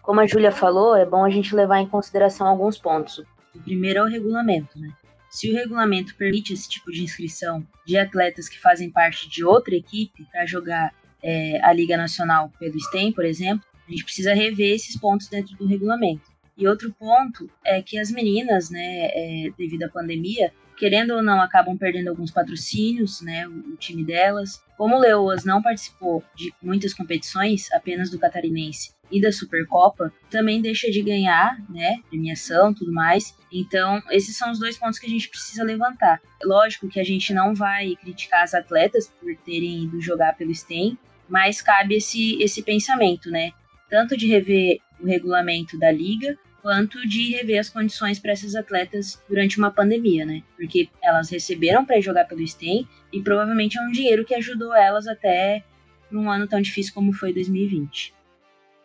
Como 0.01 0.21
a 0.21 0.25
Júlia 0.25 0.51
falou, 0.53 0.95
é 0.95 1.05
bom 1.05 1.25
a 1.25 1.29
gente 1.29 1.53
levar 1.53 1.79
em 1.79 1.89
consideração 1.89 2.47
alguns 2.47 2.77
pontos. 2.77 3.21
O 3.57 3.63
primeiro 3.63 3.99
é 3.99 4.03
o 4.03 4.07
regulamento, 4.07 4.79
né? 4.79 4.93
Se 5.29 5.51
o 5.51 5.53
regulamento 5.53 6.15
permite 6.15 6.53
esse 6.53 6.69
tipo 6.69 6.91
de 6.91 7.03
inscrição 7.03 7.67
de 7.85 7.97
atletas 7.97 8.47
que 8.47 8.59
fazem 8.59 8.89
parte 8.89 9.29
de 9.29 9.43
outra 9.43 9.75
equipe 9.75 10.25
para 10.31 10.45
jogar 10.45 10.93
é, 11.21 11.59
a 11.63 11.73
Liga 11.73 11.97
Nacional 11.97 12.51
pelo 12.59 12.79
STEM, 12.79 13.11
por 13.11 13.25
exemplo, 13.25 13.65
a 13.87 13.91
gente 13.91 14.03
precisa 14.03 14.33
rever 14.33 14.73
esses 14.73 14.97
pontos 14.97 15.27
dentro 15.27 15.55
do 15.57 15.65
regulamento. 15.65 16.23
E 16.57 16.67
outro 16.67 16.93
ponto 16.93 17.49
é 17.63 17.81
que 17.81 17.97
as 17.97 18.09
meninas, 18.09 18.69
né, 18.69 19.09
é, 19.11 19.49
devido 19.57 19.83
à 19.83 19.89
pandemia, 19.89 20.51
querendo 20.77 21.12
ou 21.12 21.24
não, 21.24 21.41
acabam 21.41 21.77
perdendo 21.77 22.10
alguns 22.10 22.31
patrocínios, 22.31 23.22
né, 23.22 23.48
o, 23.48 23.74
o 23.74 23.77
time 23.77 24.05
delas. 24.05 24.63
Como 24.77 24.96
o 24.96 25.00
Leoas 25.00 25.43
não 25.43 25.62
participou 25.62 26.24
de 26.36 26.53
muitas 26.62 26.93
competições, 26.93 27.72
apenas 27.72 28.10
do 28.10 28.19
Catarinense 28.19 28.96
e 29.12 29.19
da 29.19 29.31
Supercopa, 29.31 30.13
também 30.29 30.62
deixa 30.62 30.89
de 30.91 31.01
ganhar, 31.01 31.57
né, 31.69 32.00
premiação, 32.10 32.74
tudo 32.74 32.91
mais. 32.91 33.36
Então, 33.51 34.01
esses 34.12 34.38
são 34.38 34.51
os 34.51 34.60
dois 34.60 34.77
pontos 34.77 35.00
que 35.00 35.07
a 35.07 35.10
gente 35.10 35.29
precisa 35.29 35.63
levantar. 35.63 36.22
Lógico 36.43 36.88
que 36.88 37.00
a 37.00 37.03
gente 37.03 37.34
não 37.34 37.55
vai 37.55 37.96
criticar 37.96 38.43
as 38.43 38.53
atletas 38.53 39.12
por 39.19 39.36
terem 39.38 39.84
ido 39.86 40.00
jogar 40.00 40.36
pelo 40.36 40.53
STEM, 40.53 40.98
mas 41.27 41.62
cabe 41.62 41.96
esse, 41.96 42.41
esse 42.41 42.62
pensamento, 42.62 43.29
né? 43.29 43.51
Tanto 43.89 44.15
de 44.15 44.27
rever 44.27 44.79
o 45.00 45.05
regulamento 45.05 45.77
da 45.77 45.91
liga, 45.91 46.38
quanto 46.61 47.07
de 47.07 47.31
rever 47.31 47.59
as 47.59 47.69
condições 47.69 48.19
para 48.19 48.31
essas 48.31 48.55
atletas 48.55 49.21
durante 49.27 49.57
uma 49.57 49.71
pandemia, 49.71 50.25
né? 50.25 50.43
Porque 50.55 50.89
elas 51.01 51.29
receberam 51.29 51.85
para 51.85 52.01
jogar 52.01 52.25
pelo 52.25 52.45
STEM 52.45 52.87
e 53.11 53.21
provavelmente 53.21 53.77
é 53.77 53.81
um 53.81 53.91
dinheiro 53.91 54.25
que 54.25 54.35
ajudou 54.35 54.75
elas 54.75 55.07
até 55.07 55.63
num 56.09 56.29
ano 56.29 56.47
tão 56.47 56.61
difícil 56.61 56.93
como 56.93 57.13
foi 57.13 57.33
2020. 57.33 58.13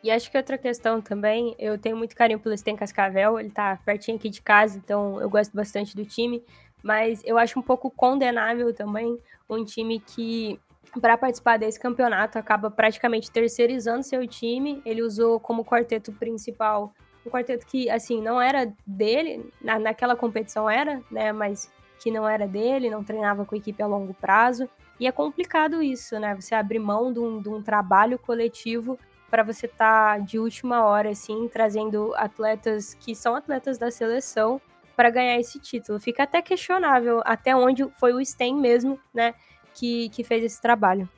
E 0.02 0.10
acho 0.10 0.30
que 0.30 0.36
outra 0.36 0.58
questão 0.58 1.00
também, 1.00 1.54
eu 1.58 1.78
tenho 1.78 1.96
muito 1.96 2.16
carinho 2.16 2.40
pelo 2.40 2.56
Sten 2.56 2.74
Cascavel, 2.74 3.38
ele 3.38 3.50
tá 3.50 3.78
pertinho 3.84 4.16
aqui 4.16 4.28
de 4.28 4.42
casa, 4.42 4.76
então 4.76 5.20
eu 5.20 5.30
gosto 5.30 5.54
bastante 5.54 5.94
do 5.94 6.04
time, 6.04 6.42
mas 6.82 7.22
eu 7.24 7.38
acho 7.38 7.58
um 7.58 7.62
pouco 7.62 7.88
condenável 7.88 8.74
também 8.74 9.16
um 9.48 9.64
time 9.64 10.00
que 10.00 10.58
para 11.00 11.16
participar 11.16 11.58
desse 11.58 11.78
campeonato, 11.78 12.38
acaba 12.38 12.70
praticamente 12.70 13.30
terceirizando 13.30 14.02
seu 14.02 14.26
time. 14.26 14.82
Ele 14.84 15.02
usou 15.02 15.40
como 15.40 15.64
quarteto 15.64 16.12
principal 16.12 16.92
um 17.24 17.30
quarteto 17.30 17.66
que, 17.66 17.88
assim, 17.88 18.20
não 18.20 18.40
era 18.40 18.72
dele, 18.86 19.50
na, 19.60 19.78
naquela 19.78 20.16
competição 20.16 20.68
era, 20.68 21.00
né, 21.10 21.32
mas 21.32 21.70
que 21.98 22.10
não 22.10 22.28
era 22.28 22.48
dele, 22.48 22.90
não 22.90 23.04
treinava 23.04 23.44
com 23.44 23.54
a 23.54 23.58
equipe 23.58 23.82
a 23.82 23.86
longo 23.86 24.12
prazo. 24.14 24.68
E 24.98 25.06
é 25.06 25.12
complicado 25.12 25.82
isso, 25.82 26.18
né? 26.18 26.34
Você 26.34 26.54
abrir 26.54 26.78
mão 26.78 27.12
de 27.12 27.20
um, 27.20 27.40
de 27.40 27.48
um 27.48 27.62
trabalho 27.62 28.18
coletivo 28.18 28.98
para 29.30 29.42
você 29.42 29.66
estar 29.66 30.18
tá 30.18 30.18
de 30.18 30.38
última 30.38 30.84
hora, 30.84 31.10
assim, 31.10 31.48
trazendo 31.48 32.12
atletas 32.16 32.94
que 32.94 33.14
são 33.14 33.34
atletas 33.34 33.78
da 33.78 33.90
seleção 33.90 34.60
para 34.96 35.10
ganhar 35.10 35.38
esse 35.38 35.58
título. 35.58 35.98
Fica 35.98 36.24
até 36.24 36.42
questionável 36.42 37.22
até 37.24 37.54
onde 37.56 37.88
foi 37.98 38.12
o 38.12 38.24
Sten 38.24 38.56
mesmo, 38.56 38.98
né, 39.14 39.34
que, 39.74 40.08
que 40.10 40.22
fez 40.22 40.44
esse 40.44 40.60
trabalho. 40.60 41.08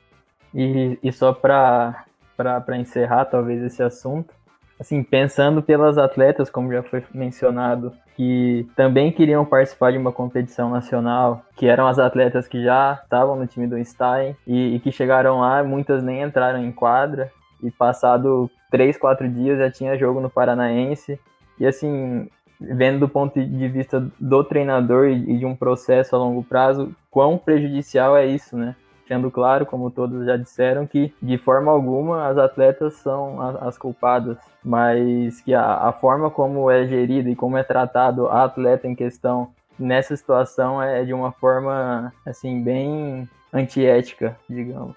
E, 0.53 0.97
e 1.03 1.11
só 1.11 1.33
para 1.33 2.05
encerrar, 2.79 3.25
talvez, 3.25 3.61
esse 3.61 3.83
assunto, 3.83 4.33
assim, 4.79 5.03
pensando 5.03 5.61
pelas 5.61 5.97
atletas, 5.97 6.49
como 6.49 6.71
já 6.71 6.83
foi 6.83 7.03
mencionado, 7.13 7.93
que 8.15 8.67
também 8.75 9.11
queriam 9.11 9.45
participar 9.45 9.91
de 9.91 9.97
uma 9.97 10.11
competição 10.11 10.69
nacional, 10.69 11.43
que 11.55 11.67
eram 11.67 11.87
as 11.87 11.99
atletas 11.99 12.47
que 12.47 12.63
já 12.63 12.99
estavam 13.03 13.35
no 13.35 13.47
time 13.47 13.67
do 13.67 13.83
Stein 13.83 14.35
e, 14.45 14.75
e 14.75 14.79
que 14.79 14.91
chegaram 14.91 15.39
lá, 15.39 15.63
muitas 15.63 16.03
nem 16.03 16.21
entraram 16.21 16.63
em 16.63 16.71
quadra, 16.71 17.31
e 17.63 17.71
passado 17.71 18.49
três, 18.69 18.97
quatro 18.97 19.27
dias 19.27 19.57
já 19.57 19.71
tinha 19.71 19.97
jogo 19.97 20.19
no 20.19 20.29
Paranaense. 20.29 21.19
E 21.59 21.65
assim, 21.65 22.29
vendo 22.59 22.99
do 22.99 23.09
ponto 23.09 23.41
de 23.41 23.67
vista 23.67 24.05
do 24.19 24.43
treinador 24.43 25.07
e 25.07 25.37
de 25.37 25.45
um 25.45 25.55
processo 25.55 26.15
a 26.15 26.19
longo 26.19 26.43
prazo, 26.43 26.93
quão 27.09 27.37
prejudicial 27.37 28.15
é 28.15 28.25
isso, 28.25 28.57
né? 28.57 28.75
Sendo 29.07 29.29
claro, 29.29 29.65
como 29.65 29.91
todos 29.91 30.25
já 30.25 30.35
disseram, 30.35 30.87
que 30.87 31.13
de 31.21 31.37
forma 31.37 31.71
alguma 31.71 32.27
as 32.27 32.37
atletas 32.37 32.95
são 32.95 33.39
as 33.61 33.77
culpadas, 33.77 34.37
mas 34.63 35.41
que 35.41 35.53
a, 35.53 35.75
a 35.75 35.91
forma 35.91 36.31
como 36.31 36.71
é 36.71 36.87
gerido 36.87 37.29
e 37.29 37.35
como 37.35 37.57
é 37.57 37.63
tratado 37.63 38.27
a 38.27 38.43
atleta 38.45 38.87
em 38.87 38.95
questão 38.95 39.49
nessa 39.77 40.15
situação 40.15 40.81
é 40.81 41.03
de 41.03 41.13
uma 41.13 41.31
forma, 41.31 42.11
assim, 42.25 42.61
bem 42.61 43.29
antiética, 43.53 44.37
digamos. 44.49 44.95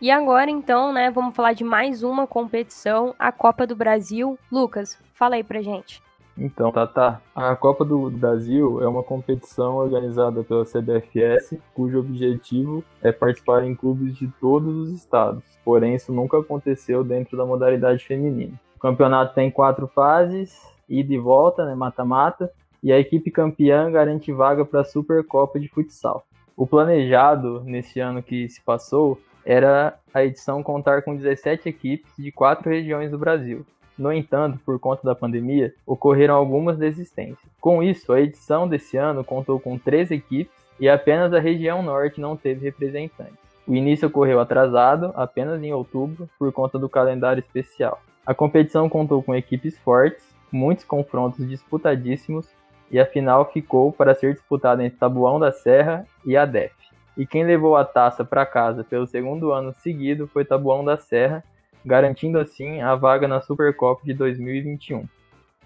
E 0.00 0.10
agora, 0.10 0.50
então, 0.50 0.92
né, 0.92 1.10
vamos 1.10 1.34
falar 1.34 1.52
de 1.54 1.64
mais 1.64 2.02
uma 2.02 2.26
competição, 2.26 3.14
a 3.18 3.32
Copa 3.32 3.66
do 3.66 3.76
Brasil. 3.76 4.38
Lucas, 4.50 5.00
fala 5.14 5.36
aí 5.36 5.44
pra 5.44 5.62
gente. 5.62 6.02
Então, 6.36 6.72
tá, 6.72 6.86
tá. 6.86 7.20
A 7.34 7.54
Copa 7.54 7.84
do 7.84 8.10
Brasil 8.10 8.82
é 8.82 8.88
uma 8.88 9.02
competição 9.02 9.76
organizada 9.76 10.42
pela 10.42 10.64
CBFS, 10.64 11.58
cujo 11.72 12.00
objetivo 12.00 12.84
é 13.00 13.12
participar 13.12 13.64
em 13.64 13.74
clubes 13.74 14.16
de 14.16 14.28
todos 14.40 14.76
os 14.76 14.90
estados. 14.90 15.42
Porém, 15.64 15.94
isso 15.94 16.12
nunca 16.12 16.38
aconteceu 16.38 17.04
dentro 17.04 17.36
da 17.36 17.46
modalidade 17.46 18.04
feminina. 18.04 18.52
O 18.76 18.80
campeonato 18.80 19.34
tem 19.34 19.50
quatro 19.50 19.86
fases, 19.86 20.60
ida 20.88 21.14
e 21.14 21.18
volta, 21.18 21.64
né, 21.64 21.74
mata-mata, 21.74 22.50
e 22.82 22.92
a 22.92 22.98
equipe 22.98 23.30
campeã 23.30 23.90
garante 23.90 24.32
vaga 24.32 24.64
para 24.64 24.80
a 24.80 24.84
Supercopa 24.84 25.58
de 25.58 25.68
Futsal. 25.68 26.26
O 26.56 26.66
planejado 26.66 27.62
nesse 27.64 27.98
ano 27.98 28.22
que 28.22 28.48
se 28.48 28.60
passou 28.60 29.18
era 29.44 29.98
a 30.12 30.24
edição 30.24 30.62
contar 30.62 31.02
com 31.02 31.16
17 31.16 31.68
equipes 31.68 32.10
de 32.18 32.30
quatro 32.30 32.70
regiões 32.70 33.10
do 33.10 33.18
Brasil. 33.18 33.64
No 33.98 34.12
entanto, 34.12 34.58
por 34.64 34.78
conta 34.78 35.02
da 35.04 35.14
pandemia, 35.14 35.72
ocorreram 35.86 36.34
algumas 36.34 36.76
desistências. 36.76 37.52
Com 37.60 37.82
isso, 37.82 38.12
a 38.12 38.20
edição 38.20 38.68
desse 38.68 38.96
ano 38.96 39.24
contou 39.24 39.60
com 39.60 39.78
três 39.78 40.10
equipes 40.10 40.54
e 40.80 40.88
apenas 40.88 41.32
a 41.32 41.40
região 41.40 41.82
norte 41.82 42.20
não 42.20 42.36
teve 42.36 42.64
representantes. 42.64 43.38
O 43.66 43.74
início 43.74 44.08
ocorreu 44.08 44.40
atrasado, 44.40 45.12
apenas 45.14 45.62
em 45.62 45.72
outubro, 45.72 46.28
por 46.38 46.52
conta 46.52 46.78
do 46.78 46.88
calendário 46.88 47.40
especial. 47.40 48.00
A 48.26 48.34
competição 48.34 48.88
contou 48.88 49.22
com 49.22 49.34
equipes 49.34 49.78
fortes, 49.78 50.24
muitos 50.50 50.84
confrontos 50.84 51.48
disputadíssimos 51.48 52.48
e 52.90 52.98
a 52.98 53.06
final 53.06 53.50
ficou 53.50 53.92
para 53.92 54.14
ser 54.14 54.34
disputada 54.34 54.84
entre 54.84 54.98
Tabuão 54.98 55.38
da 55.38 55.52
Serra 55.52 56.06
e 56.24 56.36
a 56.36 56.44
DEF 56.44 56.84
e 57.16 57.26
quem 57.26 57.44
levou 57.44 57.76
a 57.76 57.84
taça 57.84 58.24
para 58.24 58.44
casa 58.44 58.82
pelo 58.82 59.06
segundo 59.06 59.52
ano 59.52 59.72
seguido 59.72 60.26
foi 60.26 60.44
Tabuão 60.44 60.84
da 60.84 60.96
Serra, 60.96 61.44
garantindo 61.84 62.38
assim 62.38 62.80
a 62.80 62.94
vaga 62.94 63.28
na 63.28 63.40
Supercopa 63.40 64.02
de 64.04 64.14
2021. 64.14 65.06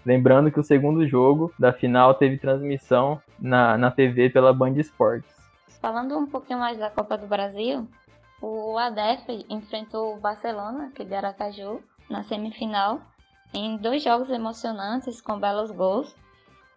Lembrando 0.05 0.51
que 0.51 0.59
o 0.59 0.63
segundo 0.63 1.07
jogo 1.07 1.53
da 1.59 1.73
final 1.73 2.13
teve 2.13 2.37
transmissão 2.37 3.21
na, 3.39 3.77
na 3.77 3.91
TV 3.91 4.29
pela 4.29 4.53
Band 4.53 4.73
Esportes. 4.77 5.29
Falando 5.81 6.17
um 6.17 6.25
pouquinho 6.25 6.59
mais 6.59 6.77
da 6.77 6.89
Copa 6.89 7.17
do 7.17 7.27
Brasil, 7.27 7.87
o 8.41 8.77
ADEF 8.77 9.45
enfrentou 9.49 10.15
o 10.15 10.19
Barcelona, 10.19 10.87
aqui 10.87 11.03
de 11.03 11.13
Aracaju, 11.13 11.81
na 12.09 12.23
semifinal, 12.23 13.01
em 13.53 13.77
dois 13.77 14.03
jogos 14.03 14.29
emocionantes 14.29 15.21
com 15.21 15.39
belos 15.39 15.71
gols. 15.71 16.15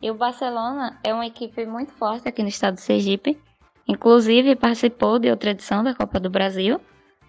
E 0.01 0.11
o 0.11 0.15
Barcelona 0.15 0.99
é 1.05 1.15
uma 1.15 1.27
equipe 1.27 1.65
muito 1.65 1.93
forte 1.93 2.29
aqui 2.29 2.43
no 2.43 2.49
estado 2.49 2.75
do 2.75 2.81
Sergipe, 2.81 3.39
Inclusive, 3.87 4.57
participou 4.57 5.19
de 5.19 5.31
outra 5.31 5.51
edição 5.51 5.83
da 5.83 5.95
Copa 5.95 6.21
do 6.21 6.31
Brasil, 6.31 6.81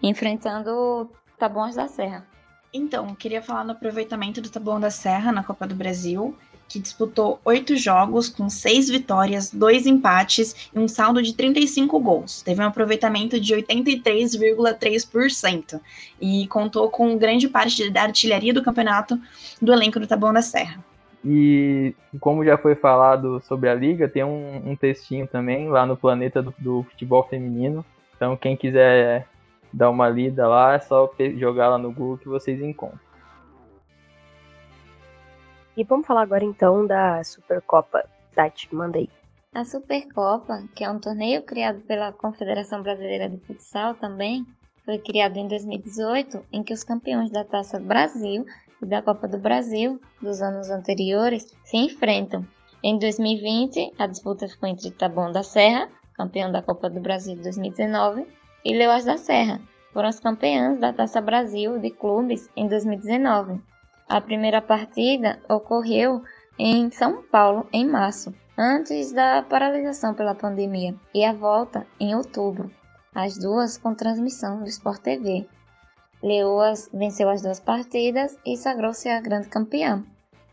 enfrentando 0.02 1.10
Taboões 1.38 1.74
da 1.74 1.88
Serra. 1.88 2.26
Então, 2.72 3.14
queria 3.14 3.42
falar 3.42 3.64
no 3.64 3.72
aproveitamento 3.72 4.40
do 4.40 4.50
Taboão 4.50 4.80
da 4.80 4.90
Serra 4.90 5.30
na 5.30 5.44
Copa 5.44 5.66
do 5.66 5.74
Brasil, 5.74 6.34
que 6.68 6.78
disputou 6.80 7.40
oito 7.44 7.76
jogos 7.76 8.28
com 8.28 8.48
seis 8.48 8.88
vitórias, 8.88 9.50
dois 9.50 9.86
empates 9.86 10.70
e 10.74 10.78
um 10.78 10.88
saldo 10.88 11.22
de 11.22 11.34
35 11.34 12.00
gols. 12.00 12.40
Teve 12.42 12.62
um 12.62 12.66
aproveitamento 12.66 13.38
de 13.38 13.54
83,3% 13.54 15.80
e 16.20 16.46
contou 16.48 16.90
com 16.90 17.16
grande 17.16 17.48
parte 17.48 17.88
da 17.90 18.02
artilharia 18.02 18.52
do 18.52 18.62
campeonato 18.62 19.20
do 19.60 19.72
elenco 19.72 20.00
do 20.00 20.06
Taboão 20.06 20.32
da 20.32 20.42
Serra. 20.42 20.82
E 21.24 21.94
como 22.20 22.44
já 22.44 22.58
foi 22.58 22.74
falado 22.74 23.40
sobre 23.40 23.70
a 23.70 23.74
liga, 23.74 24.08
tem 24.08 24.24
um, 24.24 24.70
um 24.70 24.76
textinho 24.76 25.26
também 25.26 25.68
lá 25.68 25.86
no 25.86 25.96
Planeta 25.96 26.42
do, 26.42 26.54
do, 26.58 26.82
Futebol 26.90 27.22
Feminino. 27.22 27.84
Então 28.14 28.36
quem 28.36 28.56
quiser 28.56 29.26
dar 29.74 29.90
uma 29.90 30.08
lida 30.08 30.46
lá, 30.46 30.74
é 30.74 30.78
só 30.78 31.12
jogar 31.36 31.68
lá 31.68 31.78
no 31.78 31.92
Google 31.92 32.18
que 32.18 32.28
vocês 32.28 32.60
encontram. 32.62 33.00
E 35.76 35.82
vamos 35.82 36.06
falar 36.06 36.22
agora 36.22 36.44
então 36.44 36.86
da 36.86 37.22
Supercopa. 37.24 38.04
Tati, 38.34 38.72
manda 38.74 38.98
aí. 38.98 39.08
A 39.52 39.64
Supercopa, 39.64 40.64
que 40.74 40.84
é 40.84 40.90
um 40.90 40.98
torneio 40.98 41.42
criado 41.42 41.80
pela 41.82 42.12
Confederação 42.12 42.82
Brasileira 42.82 43.28
de 43.28 43.38
Futsal 43.38 43.94
também, 43.94 44.46
foi 44.84 44.98
criado 44.98 45.36
em 45.36 45.48
2018, 45.48 46.44
em 46.52 46.62
que 46.62 46.72
os 46.72 46.84
campeões 46.84 47.30
da 47.30 47.44
Taça 47.44 47.78
Brasil 47.78 48.44
e 48.82 48.86
da 48.86 49.02
Copa 49.02 49.26
do 49.26 49.38
Brasil 49.38 50.00
dos 50.20 50.42
anos 50.42 50.70
anteriores 50.70 51.54
se 51.64 51.76
enfrentam. 51.76 52.44
Em 52.82 52.98
2020, 52.98 53.94
a 53.98 54.06
disputa 54.06 54.48
ficou 54.48 54.68
entre 54.68 54.90
Taboão 54.90 55.32
da 55.32 55.42
Serra, 55.42 55.88
campeão 56.14 56.52
da 56.52 56.62
Copa 56.62 56.90
do 56.90 57.00
Brasil 57.00 57.34
de 57.36 57.42
2019, 57.42 58.26
e 58.64 58.74
Leoas 58.74 59.04
da 59.04 59.16
Serra, 59.16 59.60
foram 59.92 60.08
as 60.08 60.18
campeãs 60.18 60.78
da 60.78 60.92
Taça 60.92 61.20
Brasil 61.20 61.78
de 61.78 61.90
clubes 61.90 62.48
em 62.56 62.66
2019. 62.66 63.60
A 64.08 64.20
primeira 64.20 64.60
partida 64.60 65.38
ocorreu 65.48 66.22
em 66.58 66.90
São 66.90 67.22
Paulo 67.22 67.66
em 67.72 67.86
março, 67.86 68.34
antes 68.56 69.12
da 69.12 69.42
paralisação 69.42 70.14
pela 70.14 70.34
pandemia, 70.34 70.94
e 71.12 71.24
a 71.24 71.32
volta 71.32 71.86
em 71.98 72.14
outubro, 72.14 72.70
as 73.14 73.38
duas 73.38 73.76
com 73.76 73.94
transmissão 73.94 74.60
do 74.60 74.68
Sport 74.68 75.00
TV. 75.00 75.46
Leoas 76.22 76.88
venceu 76.92 77.28
as 77.28 77.42
duas 77.42 77.60
partidas 77.60 78.36
e 78.46 78.56
sagrou-se 78.56 79.08
a 79.08 79.20
grande 79.20 79.48
campeã. 79.48 80.02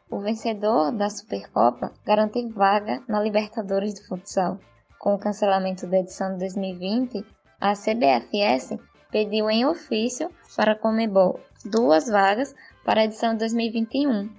O 0.09 0.19
vencedor 0.19 0.91
da 0.91 1.09
Supercopa 1.09 1.93
garante 2.05 2.45
vaga 2.49 3.01
na 3.07 3.21
Libertadores 3.21 3.93
de 3.93 4.05
Futsal. 4.05 4.59
Com 4.99 5.15
o 5.15 5.19
cancelamento 5.19 5.87
da 5.87 5.99
edição 5.99 6.33
de 6.33 6.39
2020, 6.39 7.25
a 7.61 7.73
CBFS 7.73 8.79
pediu 9.11 9.49
em 9.49 9.65
ofício 9.65 10.31
para 10.55 10.71
a 10.71 10.75
Comebol 10.75 11.39
duas 11.63 12.07
vagas 12.07 12.55
para 12.83 13.01
a 13.01 13.03
edição 13.05 13.33
de 13.33 13.39
2021. 13.39 14.29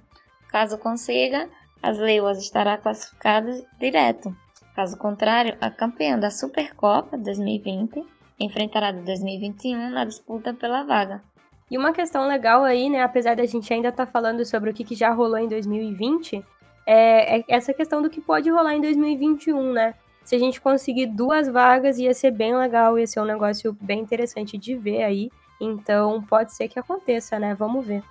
Caso 0.49 0.77
consiga, 0.77 1.49
as 1.81 1.97
Leoas 1.97 2.39
estará 2.39 2.77
classificadas 2.77 3.63
direto. 3.79 4.35
Caso 4.75 4.97
contrário, 4.97 5.57
a 5.61 5.69
campeã 5.69 6.19
da 6.19 6.29
Supercopa 6.29 7.17
2020 7.17 8.03
enfrentará 8.39 8.91
de 8.91 9.01
2021 9.01 9.89
na 9.91 10.03
disputa 10.03 10.53
pela 10.53 10.83
vaga. 10.83 11.23
E 11.71 11.77
uma 11.77 11.93
questão 11.93 12.27
legal 12.27 12.63
aí, 12.63 12.89
né, 12.89 13.01
apesar 13.01 13.35
da 13.35 13.45
gente 13.45 13.73
ainda 13.73 13.89
estar 13.89 14.05
tá 14.05 14.11
falando 14.11 14.45
sobre 14.45 14.69
o 14.69 14.73
que, 14.73 14.83
que 14.83 14.95
já 14.95 15.11
rolou 15.11 15.37
em 15.37 15.47
2020, 15.47 16.43
é, 16.85 17.39
é 17.39 17.43
essa 17.47 17.73
questão 17.73 18.01
do 18.01 18.09
que 18.09 18.19
pode 18.19 18.49
rolar 18.49 18.75
em 18.75 18.81
2021, 18.81 19.71
né? 19.71 19.95
Se 20.23 20.35
a 20.35 20.39
gente 20.39 20.61
conseguir 20.61 21.07
duas 21.07 21.47
vagas, 21.47 21.97
ia 21.97 22.13
ser 22.13 22.31
bem 22.31 22.55
legal, 22.55 22.97
ia 22.97 23.05
ser 23.07 23.19
um 23.19 23.25
negócio 23.25 23.75
bem 23.81 23.99
interessante 23.99 24.57
de 24.57 24.75
ver 24.75 25.03
aí. 25.03 25.29
Então, 25.59 26.21
pode 26.23 26.53
ser 26.53 26.67
que 26.67 26.79
aconteça, 26.79 27.37
né? 27.37 27.53
Vamos 27.53 27.85
ver. 27.85 28.03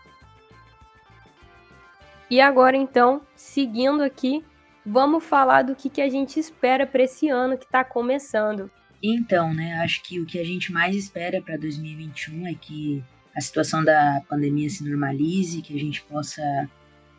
E 2.30 2.40
agora, 2.40 2.76
então, 2.76 3.20
seguindo 3.34 4.02
aqui, 4.02 4.44
vamos 4.84 5.24
falar 5.24 5.62
do 5.62 5.74
que, 5.74 5.90
que 5.90 6.00
a 6.00 6.08
gente 6.08 6.40
espera 6.40 6.86
para 6.86 7.02
esse 7.02 7.28
ano 7.28 7.58
que 7.58 7.64
está 7.64 7.84
começando. 7.84 8.70
Então, 9.02 9.52
né, 9.52 9.74
acho 9.82 10.02
que 10.02 10.20
o 10.20 10.26
que 10.26 10.38
a 10.38 10.44
gente 10.44 10.72
mais 10.72 10.94
espera 10.94 11.42
para 11.42 11.56
2021 11.56 12.46
é 12.46 12.54
que 12.54 13.02
a 13.36 13.40
situação 13.40 13.82
da 13.82 14.22
pandemia 14.28 14.68
se 14.70 14.84
normalize, 14.84 15.60
que 15.60 15.74
a 15.74 15.80
gente 15.80 16.02
possa 16.02 16.42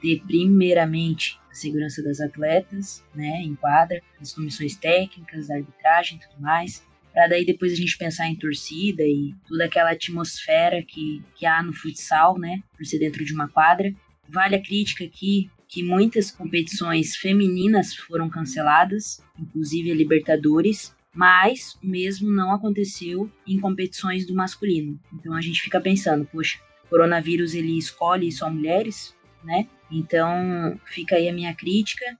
ter 0.03 0.21
primeiramente 0.27 1.39
a 1.49 1.55
segurança 1.55 2.03
das 2.03 2.19
atletas, 2.19 3.01
né, 3.15 3.41
em 3.41 3.55
quadra, 3.55 4.01
as 4.19 4.33
comissões 4.33 4.75
técnicas, 4.75 5.47
da 5.47 5.55
arbitragem 5.55 6.17
e 6.17 6.27
tudo 6.27 6.41
mais, 6.41 6.85
para 7.13 7.27
daí 7.27 7.45
depois 7.45 7.71
a 7.71 7.75
gente 7.75 7.97
pensar 7.97 8.27
em 8.27 8.35
torcida 8.35 9.01
e 9.03 9.33
toda 9.47 9.63
aquela 9.63 9.91
atmosfera 9.91 10.83
que, 10.83 11.23
que 11.35 11.45
há 11.45 11.63
no 11.63 11.71
futsal, 11.71 12.37
né, 12.37 12.61
por 12.75 12.85
ser 12.85 12.99
dentro 12.99 13.23
de 13.23 13.33
uma 13.33 13.47
quadra. 13.47 13.93
Vale 14.27 14.55
a 14.55 14.61
crítica 14.61 15.05
aqui 15.05 15.49
que 15.69 15.81
muitas 15.81 16.29
competições 16.29 17.15
femininas 17.15 17.95
foram 17.95 18.29
canceladas, 18.29 19.23
inclusive 19.39 19.89
a 19.91 19.95
Libertadores, 19.95 20.93
mas 21.15 21.77
o 21.81 21.87
mesmo 21.87 22.29
não 22.29 22.51
aconteceu 22.51 23.31
em 23.47 23.59
competições 23.59 24.25
do 24.25 24.35
masculino. 24.35 24.99
Então 25.13 25.33
a 25.33 25.41
gente 25.41 25.61
fica 25.61 25.79
pensando, 25.79 26.25
poxa, 26.25 26.59
o 26.85 26.89
coronavírus 26.89 27.53
ele 27.53 27.77
escolhe 27.77 28.31
só 28.31 28.49
mulheres, 28.49 29.15
né? 29.43 29.67
Então 29.93 30.79
fica 30.85 31.15
aí 31.15 31.29
a 31.29 31.33
minha 31.33 31.53
crítica 31.53 32.17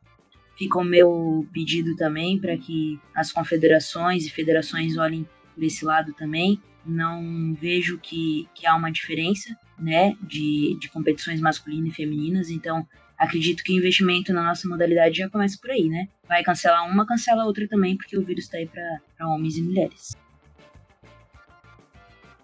Fica 0.55 0.77
o 0.79 0.83
meu 0.83 1.47
pedido 1.51 1.95
também 1.95 2.39
para 2.39 2.55
que 2.57 2.99
as 3.15 3.31
confederações 3.31 4.25
e 4.25 4.29
federações 4.29 4.97
olhem 4.97 5.27
por 5.53 5.63
esse 5.63 5.83
lado 5.83 6.13
também. 6.13 6.61
Não 6.85 7.53
vejo 7.59 7.97
que, 7.97 8.47
que 8.53 8.67
há 8.67 8.75
uma 8.75 8.91
diferença 8.91 9.57
né, 9.79 10.15
de, 10.21 10.77
de 10.79 10.89
competições 10.89 11.41
masculinas 11.41 11.91
e 11.91 11.95
femininas, 11.95 12.49
então 12.49 12.87
acredito 13.17 13.63
que 13.63 13.73
o 13.73 13.77
investimento 13.77 14.31
na 14.31 14.43
nossa 14.43 14.67
modalidade 14.67 15.17
já 15.17 15.29
começa 15.29 15.57
por 15.59 15.71
aí, 15.71 15.89
né? 15.89 16.07
Vai 16.27 16.43
cancelar 16.43 16.87
uma, 16.87 17.05
cancela 17.05 17.43
a 17.43 17.45
outra 17.45 17.67
também, 17.67 17.97
porque 17.97 18.17
o 18.17 18.23
vírus 18.23 18.45
está 18.45 18.57
aí 18.57 18.67
para 18.67 19.27
homens 19.27 19.57
e 19.57 19.61
mulheres. 19.61 20.15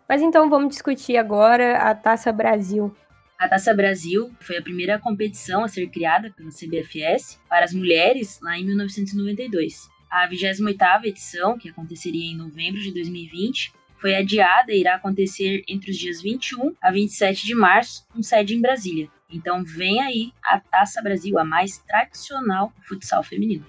Mas 0.07 0.21
então 0.21 0.49
vamos 0.49 0.69
discutir 0.69 1.17
agora 1.17 1.77
a 1.77 1.93
Taça 1.93 2.31
Brasil. 2.31 2.95
A 3.39 3.47
Taça 3.47 3.73
Brasil 3.73 4.35
foi 4.41 4.57
a 4.57 4.61
primeira 4.61 4.99
competição 4.99 5.63
a 5.63 5.69
ser 5.69 5.87
criada 5.87 6.29
pela 6.29 6.49
CBFS 6.49 7.39
para 7.47 7.63
as 7.63 7.73
mulheres 7.73 8.37
lá 8.41 8.59
em 8.59 8.65
1992. 8.65 9.89
A 10.11 10.27
28ª 10.27 11.05
edição, 11.05 11.57
que 11.57 11.69
aconteceria 11.69 12.29
em 12.29 12.35
novembro 12.35 12.81
de 12.81 12.93
2020, 12.93 13.71
foi 13.95 14.13
adiada 14.13 14.73
e 14.73 14.81
irá 14.81 14.95
acontecer 14.95 15.63
entre 15.69 15.89
os 15.89 15.97
dias 15.97 16.21
21 16.21 16.75
a 16.81 16.91
27 16.91 17.45
de 17.45 17.55
março, 17.55 18.05
com 18.09 18.21
sede 18.21 18.57
em 18.57 18.59
Brasília. 18.59 19.09
Então 19.29 19.63
vem 19.63 20.01
aí 20.01 20.33
a 20.43 20.59
Taça 20.59 21.01
Brasil, 21.01 21.39
a 21.39 21.45
mais 21.45 21.77
tradicional 21.77 22.73
futsal 22.81 23.23
feminino. 23.23 23.65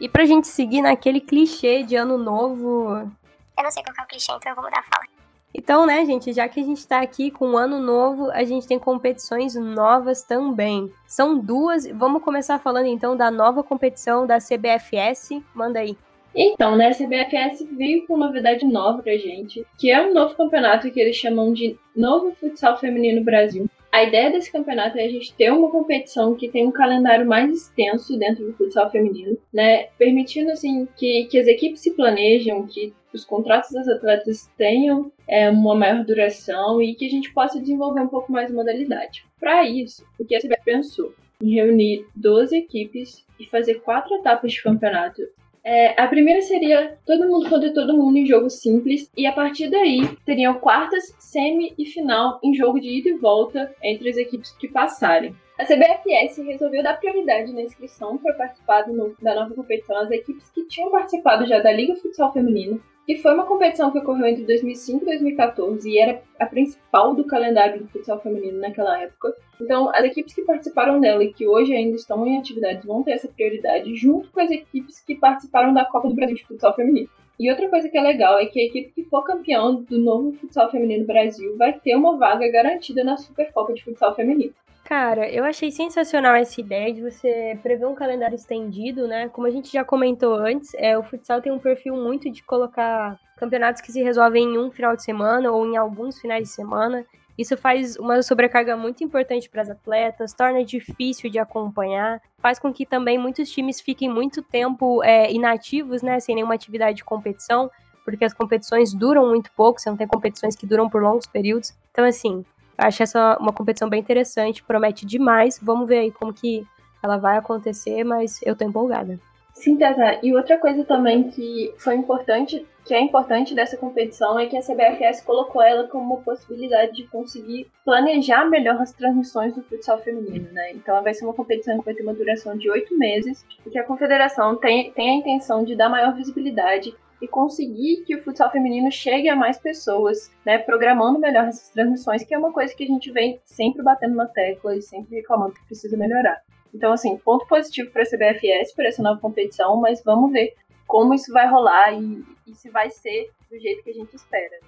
E 0.00 0.08
pra 0.08 0.24
gente 0.24 0.48
seguir 0.48 0.80
naquele 0.80 1.20
clichê 1.20 1.82
de 1.82 1.94
ano 1.94 2.16
novo. 2.16 2.88
Eu 2.94 3.64
não 3.64 3.70
sei 3.70 3.82
qual 3.82 3.94
é 3.98 4.02
o 4.02 4.06
clichê, 4.06 4.32
então 4.32 4.50
eu 4.50 4.54
vou 4.56 4.64
mudar 4.64 4.80
a 4.80 4.82
fala. 4.84 5.17
Então, 5.58 5.84
né, 5.84 6.04
gente, 6.04 6.32
já 6.32 6.48
que 6.48 6.60
a 6.60 6.62
gente 6.62 6.78
está 6.78 7.00
aqui 7.00 7.32
com 7.32 7.48
um 7.48 7.58
ano 7.58 7.80
novo, 7.80 8.30
a 8.30 8.44
gente 8.44 8.64
tem 8.64 8.78
competições 8.78 9.56
novas 9.56 10.22
também. 10.22 10.88
São 11.04 11.36
duas. 11.36 11.84
Vamos 11.84 12.22
começar 12.22 12.60
falando 12.60 12.86
então 12.86 13.16
da 13.16 13.28
nova 13.28 13.64
competição 13.64 14.24
da 14.24 14.38
CBFS. 14.38 15.42
Manda 15.52 15.80
aí. 15.80 15.96
Então, 16.32 16.76
né, 16.76 16.90
a 16.90 16.94
CBFS 16.94 17.66
veio 17.76 18.06
com 18.06 18.16
novidade 18.16 18.64
nova 18.64 19.02
pra 19.02 19.16
gente, 19.16 19.66
que 19.76 19.90
é 19.90 20.00
um 20.00 20.14
novo 20.14 20.36
campeonato 20.36 20.88
que 20.92 21.00
eles 21.00 21.16
chamam 21.16 21.52
de 21.52 21.76
Novo 21.94 22.32
Futsal 22.38 22.78
Feminino 22.78 23.24
Brasil. 23.24 23.68
A 23.98 24.04
ideia 24.04 24.30
desse 24.30 24.52
campeonato 24.52 24.96
é 24.96 25.06
a 25.06 25.08
gente 25.08 25.34
ter 25.34 25.50
uma 25.50 25.72
competição 25.72 26.32
que 26.36 26.48
tem 26.48 26.64
um 26.64 26.70
calendário 26.70 27.26
mais 27.26 27.52
extenso 27.52 28.16
dentro 28.16 28.46
do 28.46 28.52
futsal 28.52 28.88
feminino, 28.88 29.36
né? 29.52 29.86
Permitindo 29.98 30.52
assim 30.52 30.86
que, 30.96 31.24
que 31.24 31.36
as 31.36 31.48
equipes 31.48 31.80
se 31.80 31.90
planejam, 31.90 32.64
que 32.64 32.94
os 33.12 33.24
contratos 33.24 33.72
das 33.72 33.88
atletas 33.88 34.48
tenham 34.56 35.10
é, 35.26 35.50
uma 35.50 35.74
maior 35.74 36.04
duração 36.04 36.80
e 36.80 36.94
que 36.94 37.06
a 37.06 37.10
gente 37.10 37.32
possa 37.32 37.58
desenvolver 37.58 38.00
um 38.00 38.06
pouco 38.06 38.30
mais 38.30 38.52
modalidade. 38.52 39.26
Para 39.40 39.68
isso, 39.68 40.06
o 40.16 40.24
que 40.24 40.36
a 40.36 40.38
CBF 40.38 40.62
pensou? 40.64 41.12
Em 41.42 41.54
reunir 41.54 42.06
12 42.14 42.56
equipes 42.56 43.26
e 43.40 43.46
fazer 43.46 43.80
quatro 43.80 44.14
etapas 44.14 44.52
de 44.52 44.62
campeonato 44.62 45.22
é, 45.64 46.00
a 46.00 46.06
primeira 46.06 46.40
seria 46.42 46.98
todo 47.06 47.28
mundo 47.28 47.48
contra 47.48 47.72
todo 47.72 47.96
mundo 47.96 48.16
em 48.16 48.26
jogo 48.26 48.48
simples, 48.50 49.10
e 49.16 49.26
a 49.26 49.32
partir 49.32 49.70
daí 49.70 50.00
teriam 50.24 50.54
quartas, 50.54 51.14
semi 51.18 51.74
e 51.78 51.84
final 51.84 52.38
em 52.42 52.54
jogo 52.54 52.80
de 52.80 52.88
ida 52.88 53.08
e 53.10 53.18
volta 53.18 53.74
entre 53.82 54.08
as 54.10 54.16
equipes 54.16 54.50
que 54.52 54.68
passarem. 54.68 55.34
A 55.58 55.64
CBFS 55.64 56.38
resolveu 56.44 56.82
dar 56.82 56.98
prioridade 56.98 57.52
na 57.52 57.62
inscrição 57.62 58.16
para 58.16 58.34
participar 58.34 58.82
do, 58.82 59.16
da 59.20 59.34
nova 59.34 59.54
competição 59.54 59.96
às 59.96 60.10
equipes 60.10 60.48
que 60.50 60.64
tinham 60.66 60.90
participado 60.90 61.46
já 61.46 61.58
da 61.58 61.72
Liga 61.72 61.96
Futsal 61.96 62.32
Feminina 62.32 62.78
que 63.08 63.16
foi 63.16 63.32
uma 63.32 63.46
competição 63.46 63.90
que 63.90 63.96
ocorreu 63.96 64.26
entre 64.26 64.44
2005 64.44 65.02
e 65.02 65.06
2014 65.06 65.90
e 65.90 65.98
era 65.98 66.22
a 66.38 66.44
principal 66.44 67.14
do 67.14 67.24
calendário 67.24 67.80
do 67.80 67.88
futsal 67.88 68.20
feminino 68.20 68.60
naquela 68.60 69.00
época. 69.00 69.34
Então, 69.58 69.88
as 69.94 70.04
equipes 70.04 70.34
que 70.34 70.42
participaram 70.42 71.00
dela 71.00 71.24
e 71.24 71.32
que 71.32 71.48
hoje 71.48 71.72
ainda 71.72 71.96
estão 71.96 72.26
em 72.26 72.36
atividades 72.36 72.84
vão 72.84 73.02
ter 73.02 73.12
essa 73.12 73.26
prioridade, 73.26 73.96
junto 73.96 74.30
com 74.30 74.40
as 74.40 74.50
equipes 74.50 75.00
que 75.00 75.14
participaram 75.14 75.72
da 75.72 75.86
Copa 75.86 76.06
do 76.06 76.14
Brasil 76.14 76.36
de 76.36 76.44
Futsal 76.44 76.76
Feminino. 76.76 77.08
E 77.40 77.50
outra 77.50 77.70
coisa 77.70 77.88
que 77.88 77.96
é 77.96 78.02
legal 78.02 78.38
é 78.38 78.44
que 78.44 78.60
a 78.60 78.64
equipe 78.64 78.92
que 78.94 79.04
for 79.04 79.24
campeão 79.24 79.76
do 79.76 79.98
novo 79.98 80.34
Futsal 80.34 80.70
Feminino 80.70 81.06
Brasil 81.06 81.56
vai 81.56 81.72
ter 81.72 81.96
uma 81.96 82.18
vaga 82.18 82.46
garantida 82.52 83.02
na 83.02 83.16
Supercopa 83.16 83.72
de 83.72 83.84
Futsal 83.84 84.14
Feminino. 84.14 84.52
Cara, 84.88 85.28
eu 85.28 85.44
achei 85.44 85.70
sensacional 85.70 86.34
essa 86.34 86.58
ideia 86.62 86.94
de 86.94 87.02
você 87.02 87.58
prever 87.62 87.84
um 87.84 87.94
calendário 87.94 88.34
estendido, 88.34 89.06
né? 89.06 89.28
Como 89.28 89.46
a 89.46 89.50
gente 89.50 89.70
já 89.70 89.84
comentou 89.84 90.32
antes, 90.32 90.72
é, 90.72 90.96
o 90.96 91.02
futsal 91.02 91.42
tem 91.42 91.52
um 91.52 91.58
perfil 91.58 91.94
muito 91.94 92.30
de 92.30 92.42
colocar 92.42 93.20
campeonatos 93.36 93.82
que 93.82 93.92
se 93.92 94.02
resolvem 94.02 94.44
em 94.44 94.58
um 94.58 94.70
final 94.70 94.96
de 94.96 95.02
semana 95.02 95.52
ou 95.52 95.66
em 95.66 95.76
alguns 95.76 96.18
finais 96.18 96.44
de 96.44 96.48
semana. 96.48 97.04
Isso 97.36 97.54
faz 97.54 97.98
uma 97.98 98.22
sobrecarga 98.22 98.78
muito 98.78 99.04
importante 99.04 99.50
para 99.50 99.60
as 99.60 99.68
atletas, 99.68 100.32
torna 100.32 100.64
difícil 100.64 101.28
de 101.28 101.38
acompanhar, 101.38 102.22
faz 102.38 102.58
com 102.58 102.72
que 102.72 102.86
também 102.86 103.18
muitos 103.18 103.50
times 103.50 103.82
fiquem 103.82 104.08
muito 104.08 104.40
tempo 104.40 105.04
é, 105.04 105.30
inativos, 105.30 106.00
né? 106.00 106.18
Sem 106.18 106.34
nenhuma 106.34 106.54
atividade 106.54 106.96
de 106.96 107.04
competição, 107.04 107.70
porque 108.06 108.24
as 108.24 108.32
competições 108.32 108.94
duram 108.94 109.28
muito 109.28 109.52
pouco, 109.52 109.78
você 109.78 109.90
não 109.90 109.98
tem 109.98 110.06
competições 110.06 110.56
que 110.56 110.66
duram 110.66 110.88
por 110.88 111.02
longos 111.02 111.26
períodos. 111.26 111.74
Então, 111.92 112.06
assim, 112.06 112.42
Acho 112.78 113.02
essa 113.02 113.36
uma 113.40 113.52
competição 113.52 113.88
bem 113.88 114.00
interessante, 114.00 114.62
promete 114.62 115.04
demais. 115.04 115.58
Vamos 115.60 115.88
ver 115.88 115.98
aí 115.98 116.12
como 116.12 116.32
que 116.32 116.64
ela 117.02 117.16
vai 117.16 117.36
acontecer, 117.36 118.04
mas 118.04 118.40
eu 118.44 118.56
tô 118.56 118.64
empolgada. 118.64 119.18
Sim, 119.58 119.76
Tata. 119.76 120.20
E 120.22 120.32
outra 120.32 120.56
coisa 120.56 120.84
também 120.84 121.24
que 121.24 121.74
foi 121.78 121.96
importante, 121.96 122.64
que 122.84 122.94
é 122.94 123.00
importante 123.00 123.56
dessa 123.56 123.76
competição, 123.76 124.38
é 124.38 124.46
que 124.46 124.56
a 124.56 124.62
CBFS 124.62 125.20
colocou 125.22 125.60
ela 125.60 125.88
como 125.88 126.14
uma 126.14 126.22
possibilidade 126.22 126.92
de 126.92 127.08
conseguir 127.08 127.66
planejar 127.84 128.48
melhor 128.48 128.80
as 128.80 128.92
transmissões 128.92 129.52
do 129.52 129.62
futsal 129.64 129.98
feminino, 129.98 130.48
né? 130.52 130.70
Então 130.74 131.02
vai 131.02 131.12
ser 131.12 131.24
uma 131.24 131.34
competição 131.34 131.76
que 131.76 131.84
vai 131.84 131.92
ter 131.92 132.04
uma 132.04 132.14
duração 132.14 132.56
de 132.56 132.70
oito 132.70 132.96
meses 132.96 133.44
e 133.66 133.70
que 133.70 133.78
a 133.78 133.84
confederação 133.84 134.54
tem, 134.54 134.92
tem 134.92 135.10
a 135.10 135.14
intenção 135.14 135.64
de 135.64 135.74
dar 135.74 135.88
maior 135.88 136.14
visibilidade 136.14 136.94
e 137.20 137.26
conseguir 137.26 138.04
que 138.04 138.14
o 138.14 138.22
futsal 138.22 138.50
feminino 138.50 138.90
chegue 138.90 139.28
a 139.28 139.36
mais 139.36 139.58
pessoas, 139.58 140.30
né, 140.44 140.58
programando 140.58 141.18
melhor 141.18 141.46
essas 141.46 141.68
transmissões, 141.70 142.22
que 142.22 142.34
é 142.34 142.38
uma 142.38 142.52
coisa 142.52 142.74
que 142.74 142.84
a 142.84 142.86
gente 142.86 143.10
vem 143.10 143.40
sempre 143.44 143.82
batendo 143.82 144.14
na 144.14 144.26
tecla 144.26 144.76
e 144.76 144.82
sempre 144.82 145.16
reclamando 145.16 145.54
que 145.54 145.66
precisa 145.66 145.96
melhorar. 145.96 146.40
Então, 146.72 146.92
assim, 146.92 147.16
ponto 147.16 147.46
positivo 147.46 147.90
para 147.90 148.02
a 148.02 148.06
CBFS, 148.06 148.74
para 148.74 148.88
essa 148.88 149.02
nova 149.02 149.20
competição, 149.20 149.80
mas 149.80 150.02
vamos 150.04 150.32
ver 150.32 150.54
como 150.86 151.14
isso 151.14 151.32
vai 151.32 151.48
rolar 151.48 151.92
e, 151.92 152.24
e 152.46 152.54
se 152.54 152.70
vai 152.70 152.90
ser 152.90 153.30
do 153.50 153.58
jeito 153.58 153.82
que 153.82 153.90
a 153.90 153.94
gente 153.94 154.14
espera. 154.14 154.58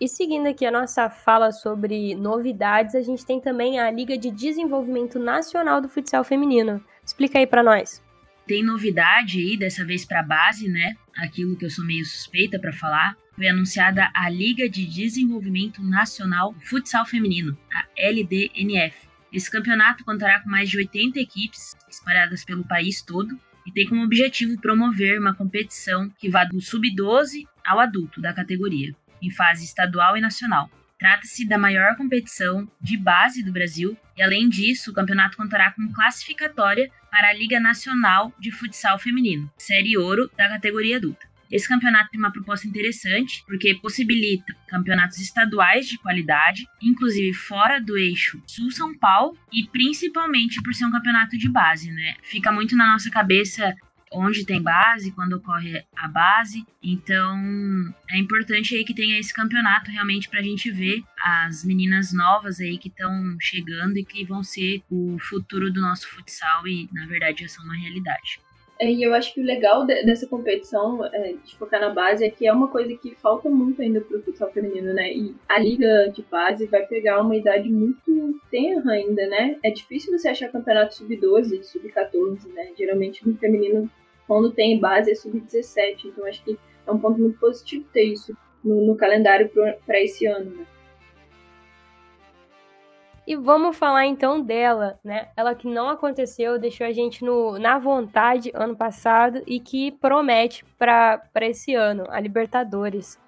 E 0.00 0.08
seguindo 0.08 0.46
aqui 0.46 0.64
a 0.64 0.70
nossa 0.70 1.10
fala 1.10 1.52
sobre 1.52 2.14
novidades, 2.14 2.94
a 2.94 3.02
gente 3.02 3.26
tem 3.26 3.38
também 3.38 3.78
a 3.78 3.90
Liga 3.90 4.16
de 4.16 4.30
Desenvolvimento 4.30 5.18
Nacional 5.18 5.78
do 5.78 5.90
Futsal 5.90 6.24
Feminino. 6.24 6.82
Explica 7.04 7.38
aí 7.38 7.46
para 7.46 7.62
nós. 7.62 8.02
Tem 8.46 8.64
novidade 8.64 9.38
aí, 9.38 9.56
dessa 9.56 9.84
vez 9.84 10.04
para 10.04 10.22
base, 10.22 10.68
né? 10.68 10.96
Aquilo 11.16 11.56
que 11.56 11.64
eu 11.64 11.70
sou 11.70 11.84
meio 11.84 12.04
suspeita 12.04 12.58
para 12.58 12.72
falar. 12.72 13.16
Foi 13.34 13.48
anunciada 13.48 14.10
a 14.14 14.28
Liga 14.28 14.68
de 14.68 14.84
Desenvolvimento 14.86 15.82
Nacional 15.82 16.54
Futsal 16.60 17.06
Feminino, 17.06 17.56
a 17.72 17.86
LDNF. 17.96 19.08
Esse 19.32 19.50
campeonato 19.50 20.04
contará 20.04 20.40
com 20.40 20.50
mais 20.50 20.68
de 20.68 20.76
80 20.78 21.20
equipes 21.20 21.76
espalhadas 21.88 22.44
pelo 22.44 22.66
país 22.66 23.00
todo 23.00 23.38
e 23.66 23.72
tem 23.72 23.88
como 23.88 24.02
objetivo 24.02 24.60
promover 24.60 25.20
uma 25.20 25.34
competição 25.34 26.10
que 26.18 26.28
vá 26.28 26.44
do 26.44 26.60
sub-12 26.60 27.46
ao 27.64 27.78
adulto 27.78 28.20
da 28.20 28.32
categoria, 28.32 28.92
em 29.22 29.30
fase 29.30 29.64
estadual 29.64 30.16
e 30.16 30.20
nacional. 30.20 30.68
Trata-se 30.98 31.48
da 31.48 31.56
maior 31.56 31.96
competição 31.96 32.70
de 32.80 32.96
base 32.96 33.42
do 33.42 33.52
Brasil 33.52 33.96
e, 34.16 34.22
além 34.22 34.48
disso, 34.48 34.90
o 34.90 34.94
campeonato 34.94 35.36
contará 35.36 35.70
com 35.70 35.90
classificatória 35.92 36.90
para 37.10 37.28
a 37.28 37.32
Liga 37.32 37.58
Nacional 37.58 38.32
de 38.38 38.50
Futsal 38.50 38.98
Feminino, 38.98 39.50
Série 39.58 39.96
Ouro 39.96 40.30
da 40.36 40.48
categoria 40.48 40.96
adulta. 40.96 41.30
Esse 41.50 41.68
campeonato 41.68 42.10
tem 42.10 42.20
uma 42.20 42.30
proposta 42.30 42.68
interessante, 42.68 43.42
porque 43.44 43.74
possibilita 43.74 44.54
campeonatos 44.68 45.18
estaduais 45.18 45.88
de 45.88 45.98
qualidade, 45.98 46.64
inclusive 46.80 47.32
fora 47.34 47.80
do 47.80 47.98
eixo 47.98 48.40
Sul-São 48.46 48.96
Paulo, 48.96 49.36
e 49.52 49.66
principalmente 49.66 50.62
por 50.62 50.72
ser 50.72 50.84
um 50.84 50.92
campeonato 50.92 51.36
de 51.36 51.48
base, 51.48 51.90
né? 51.90 52.14
Fica 52.22 52.52
muito 52.52 52.76
na 52.76 52.92
nossa 52.92 53.10
cabeça 53.10 53.74
onde 54.12 54.44
tem 54.44 54.62
base, 54.62 55.12
quando 55.12 55.34
ocorre 55.34 55.84
a 55.96 56.08
base. 56.08 56.64
Então 56.82 57.36
é 58.10 58.18
importante 58.18 58.74
aí 58.74 58.84
que 58.84 58.94
tenha 58.94 59.18
esse 59.18 59.32
campeonato 59.32 59.90
realmente 59.90 60.28
para 60.28 60.40
a 60.40 60.42
gente 60.42 60.70
ver 60.70 61.02
as 61.46 61.64
meninas 61.64 62.12
novas 62.12 62.60
aí 62.60 62.78
que 62.78 62.88
estão 62.88 63.36
chegando 63.40 63.96
e 63.98 64.04
que 64.04 64.24
vão 64.24 64.42
ser 64.42 64.82
o 64.90 65.16
futuro 65.18 65.72
do 65.72 65.80
nosso 65.80 66.08
futsal 66.08 66.66
e 66.66 66.88
na 66.92 67.06
verdade 67.06 67.42
já 67.42 67.48
são 67.48 67.64
uma 67.64 67.76
realidade. 67.76 68.40
É, 68.80 68.90
e 68.90 69.02
eu 69.02 69.12
acho 69.12 69.34
que 69.34 69.42
o 69.42 69.44
legal 69.44 69.84
de, 69.84 70.02
dessa 70.04 70.26
competição, 70.26 71.04
é, 71.04 71.34
de 71.44 71.54
focar 71.56 71.78
na 71.78 71.90
base, 71.90 72.24
é 72.24 72.30
que 72.30 72.46
é 72.46 72.52
uma 72.52 72.66
coisa 72.66 72.96
que 72.96 73.14
falta 73.14 73.50
muito 73.50 73.82
ainda 73.82 74.00
pro 74.00 74.22
futsal 74.22 74.50
feminino, 74.50 74.94
né? 74.94 75.12
E 75.12 75.34
a 75.46 75.58
liga 75.58 76.10
de 76.14 76.22
base 76.22 76.64
vai 76.64 76.86
pegar 76.86 77.20
uma 77.20 77.36
idade 77.36 77.68
muito 77.68 78.40
tenra 78.50 78.92
ainda, 78.92 79.26
né? 79.26 79.58
É 79.62 79.70
difícil 79.70 80.18
você 80.18 80.28
achar 80.30 80.48
campeonato 80.48 80.94
sub-12, 80.94 81.62
sub-14, 81.62 82.50
né? 82.54 82.70
Geralmente 82.74 83.28
no 83.28 83.36
feminino, 83.36 83.90
quando 84.30 84.52
tem 84.52 84.78
base, 84.78 85.10
é 85.10 85.14
sub-17. 85.16 86.04
Então 86.04 86.24
acho 86.24 86.44
que 86.44 86.56
é 86.86 86.92
um 86.92 86.98
ponto 87.00 87.20
muito 87.20 87.36
positivo 87.40 87.84
ter 87.92 88.04
isso 88.04 88.32
no, 88.62 88.86
no 88.86 88.94
calendário 88.94 89.50
para 89.84 90.00
esse 90.00 90.24
ano, 90.24 90.54
né? 90.54 90.66
E 93.26 93.34
vamos 93.34 93.76
falar 93.76 94.06
então 94.06 94.40
dela, 94.40 95.00
né? 95.02 95.30
Ela 95.36 95.52
que 95.52 95.66
não 95.66 95.88
aconteceu, 95.88 96.60
deixou 96.60 96.86
a 96.86 96.92
gente 96.92 97.24
no, 97.24 97.58
na 97.58 97.76
vontade 97.80 98.52
ano 98.54 98.76
passado 98.76 99.42
e 99.48 99.58
que 99.58 99.90
promete 99.90 100.64
para 100.78 101.20
esse 101.40 101.74
ano, 101.74 102.04
a 102.08 102.20
Libertadores. 102.20 103.18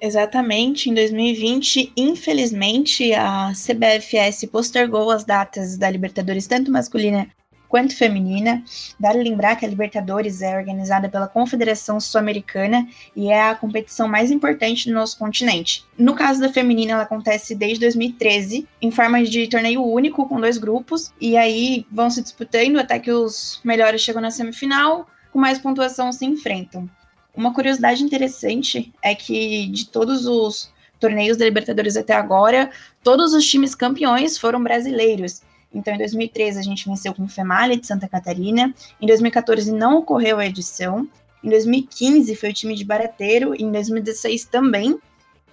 Exatamente, 0.00 0.88
em 0.88 0.94
2020, 0.94 1.92
infelizmente, 1.94 3.12
a 3.12 3.52
CBFS 3.52 4.46
postergou 4.46 5.10
as 5.10 5.22
datas 5.22 5.76
da 5.76 5.90
Libertadores, 5.90 6.46
tanto 6.46 6.72
masculina 6.72 7.28
quanto 7.70 7.96
feminina. 7.96 8.62
Vale 8.98 9.22
lembrar 9.22 9.54
que 9.56 9.64
a 9.64 9.68
Libertadores 9.68 10.42
é 10.42 10.58
organizada 10.58 11.08
pela 11.08 11.28
Confederação 11.28 12.00
Sul-Americana 12.00 12.86
e 13.14 13.30
é 13.30 13.48
a 13.48 13.54
competição 13.54 14.08
mais 14.08 14.30
importante 14.30 14.88
do 14.88 14.94
nosso 14.94 15.16
continente. 15.16 15.84
No 15.96 16.14
caso 16.14 16.40
da 16.40 16.52
feminina, 16.52 16.92
ela 16.94 17.04
acontece 17.04 17.54
desde 17.54 17.80
2013, 17.80 18.66
em 18.82 18.90
forma 18.90 19.22
de 19.22 19.46
torneio 19.46 19.84
único, 19.84 20.28
com 20.28 20.40
dois 20.40 20.58
grupos, 20.58 21.12
e 21.20 21.36
aí 21.36 21.86
vão 21.90 22.10
se 22.10 22.20
disputando 22.20 22.78
até 22.78 22.98
que 22.98 23.12
os 23.12 23.60
melhores 23.64 24.00
chegam 24.02 24.20
na 24.20 24.32
semifinal, 24.32 25.08
com 25.32 25.38
mais 25.38 25.58
pontuação 25.58 26.12
se 26.12 26.26
enfrentam. 26.26 26.90
Uma 27.32 27.54
curiosidade 27.54 28.02
interessante 28.02 28.92
é 29.00 29.14
que 29.14 29.66
de 29.68 29.86
todos 29.86 30.26
os 30.26 30.72
torneios 30.98 31.36
da 31.36 31.44
Libertadores 31.44 31.96
até 31.96 32.14
agora, 32.14 32.70
todos 33.02 33.32
os 33.32 33.48
times 33.48 33.74
campeões 33.76 34.36
foram 34.36 34.62
brasileiros. 34.62 35.40
Então, 35.72 35.94
em 35.94 35.98
2013, 35.98 36.58
a 36.58 36.62
gente 36.62 36.88
venceu 36.88 37.14
com 37.14 37.24
o 37.24 37.28
Female 37.28 37.76
de 37.76 37.86
Santa 37.86 38.08
Catarina. 38.08 38.74
Em 39.00 39.06
2014, 39.06 39.72
não 39.72 39.98
ocorreu 39.98 40.38
a 40.38 40.46
edição. 40.46 41.08
Em 41.42 41.48
2015, 41.48 42.34
foi 42.34 42.50
o 42.50 42.52
time 42.52 42.74
de 42.74 42.84
Barateiro. 42.84 43.54
Em 43.54 43.70
2016, 43.70 44.44
também. 44.46 44.98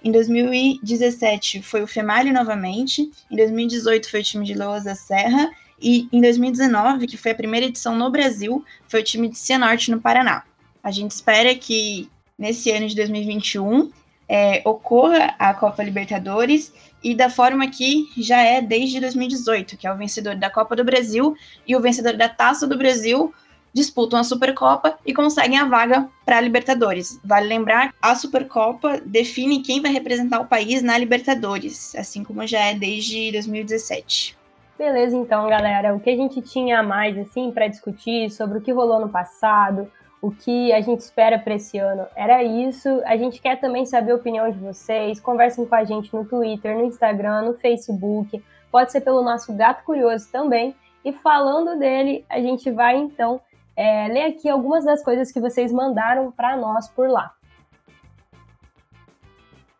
Em 0.02 0.12
2017, 0.12 1.62
foi 1.62 1.82
o 1.82 1.86
Female 1.86 2.32
novamente. 2.32 3.10
Em 3.30 3.36
2018, 3.36 4.10
foi 4.10 4.20
o 4.20 4.24
time 4.24 4.44
de 4.44 4.54
Leoas 4.54 4.84
da 4.84 4.94
Serra. 4.94 5.50
E 5.80 6.08
em 6.12 6.20
2019, 6.20 7.06
que 7.06 7.16
foi 7.16 7.30
a 7.30 7.36
primeira 7.36 7.66
edição 7.66 7.96
no 7.96 8.10
Brasil, 8.10 8.64
foi 8.88 9.00
o 9.00 9.04
time 9.04 9.28
de 9.28 9.38
Cianorte, 9.38 9.90
no 9.90 10.00
Paraná. 10.00 10.42
A 10.82 10.90
gente 10.90 11.12
espera 11.12 11.54
que 11.54 12.10
nesse 12.36 12.70
ano 12.70 12.88
de 12.88 12.96
2021 12.96 13.90
é, 14.28 14.62
ocorra 14.64 15.34
a 15.38 15.54
Copa 15.54 15.82
Libertadores 15.82 16.72
e 17.02 17.14
da 17.14 17.30
forma 17.30 17.68
que 17.68 18.08
já 18.16 18.40
é 18.40 18.60
desde 18.60 19.00
2018, 19.00 19.76
que 19.76 19.86
é 19.86 19.92
o 19.92 19.96
vencedor 19.96 20.34
da 20.36 20.50
Copa 20.50 20.74
do 20.74 20.84
Brasil 20.84 21.36
e 21.66 21.76
o 21.76 21.80
vencedor 21.80 22.16
da 22.16 22.28
Taça 22.28 22.66
do 22.66 22.76
Brasil 22.76 23.32
disputam 23.72 24.18
a 24.18 24.24
Supercopa 24.24 24.98
e 25.06 25.14
conseguem 25.14 25.58
a 25.58 25.64
vaga 25.64 26.08
para 26.24 26.38
a 26.38 26.40
Libertadores. 26.40 27.20
Vale 27.24 27.46
lembrar, 27.46 27.94
a 28.00 28.14
Supercopa 28.14 29.00
define 29.04 29.62
quem 29.62 29.80
vai 29.80 29.92
representar 29.92 30.40
o 30.40 30.46
país 30.46 30.82
na 30.82 30.98
Libertadores, 30.98 31.94
assim 31.94 32.24
como 32.24 32.46
já 32.46 32.60
é 32.60 32.74
desde 32.74 33.30
2017. 33.32 34.36
Beleza, 34.78 35.16
então, 35.16 35.48
galera, 35.48 35.94
o 35.94 36.00
que 36.00 36.10
a 36.10 36.16
gente 36.16 36.40
tinha 36.40 36.82
mais 36.82 37.18
assim 37.18 37.50
para 37.50 37.66
discutir 37.66 38.30
sobre 38.30 38.58
o 38.58 38.60
que 38.60 38.72
rolou 38.72 39.00
no 39.00 39.08
passado, 39.08 39.90
o 40.20 40.30
que 40.30 40.72
a 40.72 40.80
gente 40.80 41.00
espera 41.00 41.38
para 41.38 41.54
esse 41.54 41.78
ano. 41.78 42.06
Era 42.16 42.42
isso. 42.42 42.88
A 43.04 43.16
gente 43.16 43.40
quer 43.40 43.60
também 43.60 43.86
saber 43.86 44.12
a 44.12 44.16
opinião 44.16 44.50
de 44.50 44.58
vocês. 44.58 45.20
Conversem 45.20 45.64
com 45.64 45.74
a 45.74 45.84
gente 45.84 46.14
no 46.14 46.24
Twitter, 46.24 46.76
no 46.76 46.84
Instagram, 46.84 47.42
no 47.42 47.54
Facebook. 47.54 48.42
Pode 48.70 48.92
ser 48.92 49.00
pelo 49.00 49.22
nosso 49.22 49.54
Gato 49.54 49.84
Curioso 49.84 50.30
também. 50.30 50.74
E 51.04 51.12
falando 51.12 51.78
dele, 51.78 52.24
a 52.28 52.40
gente 52.40 52.70
vai 52.70 52.96
então 52.96 53.40
é, 53.76 54.08
ler 54.08 54.24
aqui 54.24 54.48
algumas 54.48 54.84
das 54.84 55.02
coisas 55.02 55.30
que 55.30 55.40
vocês 55.40 55.72
mandaram 55.72 56.32
para 56.32 56.56
nós 56.56 56.88
por 56.88 57.08
lá. 57.08 57.32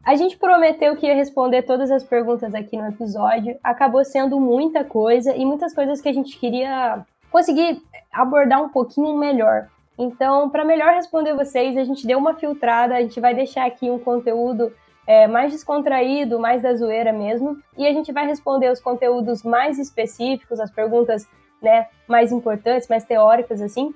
A 0.05 0.14
gente 0.14 0.38
prometeu 0.38 0.96
que 0.96 1.07
ia 1.07 1.14
responder 1.14 1.62
todas 1.64 1.90
as 1.90 2.03
perguntas 2.03 2.55
aqui 2.55 2.77
no 2.79 2.88
episódio. 2.88 3.59
Acabou 3.62 4.03
sendo 4.05 4.40
muita 4.40 4.83
coisa 4.85 5.37
e 5.37 5.44
muitas 5.44 5.74
coisas 5.74 6.01
que 6.01 6.09
a 6.09 6.12
gente 6.14 6.38
queria 6.38 7.05
conseguir 7.31 7.83
abordar 8.11 8.62
um 8.62 8.70
pouquinho 8.70 9.18
melhor. 9.18 9.68
Então, 9.98 10.48
para 10.48 10.64
melhor 10.64 10.94
responder 10.94 11.34
vocês, 11.34 11.76
a 11.76 11.82
gente 11.82 12.06
deu 12.06 12.18
uma 12.18 12.34
filtrada, 12.34 12.94
a 12.94 13.00
gente 13.02 13.20
vai 13.20 13.34
deixar 13.34 13.66
aqui 13.66 13.90
um 13.90 13.98
conteúdo 13.98 14.72
é, 15.06 15.26
mais 15.26 15.52
descontraído, 15.52 16.38
mais 16.38 16.62
da 16.62 16.74
zoeira 16.74 17.12
mesmo, 17.12 17.58
e 17.76 17.87
a 17.87 17.92
gente 17.92 18.12
vai 18.12 18.26
responder 18.26 18.70
os 18.70 18.80
conteúdos 18.80 19.42
mais 19.42 19.78
específicos, 19.78 20.61
as 20.61 20.70
perguntas 20.70 21.26
né, 21.61 21.88
mais 22.06 22.30
importantes, 22.30 22.88
mais 22.88 23.04
teóricas, 23.04 23.61
assim, 23.61 23.92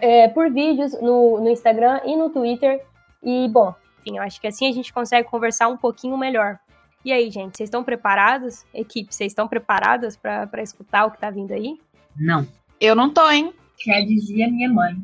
é, 0.00 0.28
por 0.28 0.50
vídeos 0.50 0.92
no, 1.00 1.40
no 1.40 1.50
Instagram 1.50 2.00
e 2.04 2.16
no 2.16 2.30
Twitter. 2.30 2.82
E, 3.22 3.46
bom, 3.48 3.74
enfim, 4.00 4.16
eu 4.16 4.22
acho 4.22 4.40
que 4.40 4.46
assim 4.46 4.68
a 4.68 4.72
gente 4.72 4.92
consegue 4.92 5.28
conversar 5.28 5.68
um 5.68 5.76
pouquinho 5.76 6.16
melhor. 6.16 6.58
E 7.04 7.12
aí, 7.12 7.30
gente, 7.30 7.56
vocês 7.56 7.66
estão 7.66 7.84
preparados? 7.84 8.64
Equipe, 8.72 9.14
vocês 9.14 9.32
estão 9.32 9.46
preparadas 9.46 10.16
para 10.16 10.62
escutar 10.62 11.04
o 11.04 11.10
que 11.10 11.18
tá 11.18 11.30
vindo 11.30 11.52
aí? 11.52 11.78
Não. 12.16 12.46
Eu 12.80 12.94
não 12.94 13.12
tô, 13.12 13.30
hein? 13.30 13.52
Já 13.84 14.00
dizia 14.00 14.48
minha 14.50 14.72
mãe. 14.72 14.96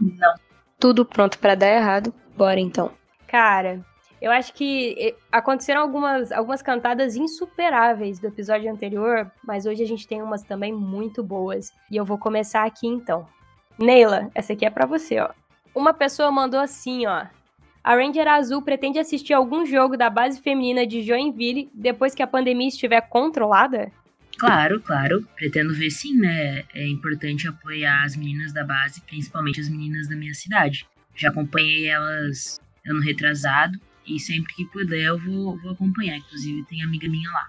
Não. 0.00 0.34
Tudo 0.78 1.04
pronto 1.04 1.38
para 1.38 1.54
dar 1.54 1.68
errado. 1.68 2.12
Bora 2.36 2.60
então. 2.60 2.90
Cara, 3.26 3.84
eu 4.20 4.30
acho 4.30 4.52
que 4.54 5.14
aconteceram 5.30 5.80
algumas, 5.80 6.32
algumas 6.32 6.62
cantadas 6.62 7.16
insuperáveis 7.16 8.18
do 8.18 8.26
episódio 8.26 8.70
anterior, 8.70 9.30
mas 9.44 9.66
hoje 9.66 9.82
a 9.82 9.86
gente 9.86 10.06
tem 10.06 10.22
umas 10.22 10.42
também 10.42 10.72
muito 10.72 11.22
boas. 11.22 11.72
E 11.90 11.96
eu 11.96 12.04
vou 12.04 12.18
começar 12.18 12.64
aqui 12.64 12.86
então. 12.86 13.26
Neila, 13.78 14.30
essa 14.34 14.52
aqui 14.52 14.64
é 14.64 14.70
para 14.70 14.86
você, 14.86 15.20
ó. 15.20 15.30
Uma 15.74 15.92
pessoa 15.92 16.30
mandou 16.30 16.58
assim, 16.58 17.06
ó. 17.06 17.26
A 17.84 17.94
Ranger 17.94 18.26
Azul 18.26 18.62
pretende 18.62 18.98
assistir 18.98 19.32
algum 19.32 19.64
jogo 19.64 19.96
da 19.96 20.10
base 20.10 20.40
feminina 20.40 20.86
de 20.86 21.02
Joinville 21.02 21.70
depois 21.72 22.14
que 22.14 22.22
a 22.22 22.26
pandemia 22.26 22.68
estiver 22.68 23.00
controlada? 23.02 23.92
Claro, 24.38 24.80
claro. 24.80 25.26
Pretendo 25.34 25.74
ver 25.74 25.90
sim, 25.90 26.16
né? 26.16 26.64
É 26.74 26.86
importante 26.86 27.48
apoiar 27.48 28.04
as 28.04 28.16
meninas 28.16 28.52
da 28.52 28.64
base, 28.64 29.00
principalmente 29.02 29.60
as 29.60 29.68
meninas 29.68 30.08
da 30.08 30.16
minha 30.16 30.34
cidade. 30.34 30.86
Já 31.14 31.30
acompanhei 31.30 31.86
elas 31.88 32.60
ano 32.86 33.00
retrasado 33.00 33.78
e 34.06 34.20
sempre 34.20 34.54
que 34.54 34.64
puder 34.66 35.06
eu 35.06 35.18
vou, 35.18 35.56
vou 35.58 35.72
acompanhar. 35.72 36.16
Inclusive 36.16 36.64
tem 36.64 36.82
amiga 36.82 37.08
minha 37.08 37.30
lá. 37.30 37.48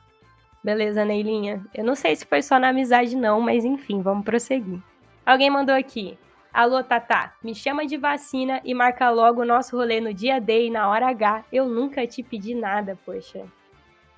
Beleza, 0.63 1.06
Neilinha. 1.06 1.63
Eu 1.73 1.84
não 1.84 1.95
sei 1.95 2.15
se 2.15 2.26
foi 2.26 2.41
só 2.41 2.60
na 2.60 2.69
amizade 2.69 3.15
não, 3.15 3.39
mas 3.39 3.63
enfim, 3.63 4.02
vamos 4.02 4.26
prosseguir. 4.26 4.82
Alguém 5.26 5.50
mandou 5.50 5.76
aqui. 5.76 6.17
Alô, 6.54 6.84
Tatá, 6.84 7.36
me 7.43 7.54
chama 7.54 7.86
de 7.86 7.97
vacina 7.97 8.62
e 8.63 8.73
marca 8.73 9.10
logo 9.10 9.41
o 9.41 9.45
nosso 9.45 9.78
rolê 9.78 10.02
no 10.02 10.13
dia 10.13 10.39
D 10.39 10.67
e 10.67 10.69
na 10.71 10.89
hora 10.89 11.10
H. 11.10 11.45
Eu 11.52 11.67
nunca 11.67 12.08
te 12.08 12.23
pedi 12.23 12.56
nada, 12.56 12.97
poxa. 13.06 13.45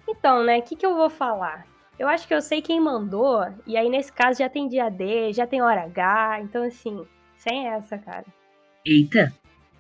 Então, 0.08 0.44
né, 0.44 0.60
o 0.60 0.62
que, 0.62 0.76
que 0.76 0.86
eu 0.86 0.96
vou 0.96 1.10
falar? 1.10 1.66
Eu 2.00 2.08
acho 2.08 2.26
que 2.26 2.34
eu 2.34 2.42
sei 2.42 2.62
quem 2.62 2.80
mandou, 2.80 3.46
e 3.68 3.76
aí 3.76 3.90
nesse 3.90 4.12
caso 4.12 4.40
já 4.40 4.48
tem 4.48 4.70
dia 4.70 4.90
D, 4.90 5.34
já 5.34 5.46
tem 5.46 5.62
hora 5.62 5.84
H, 5.84 6.40
então 6.42 6.64
assim, 6.64 7.06
sem 7.36 7.68
essa, 7.68 7.98
cara. 7.98 8.26
Eita! 8.86 9.34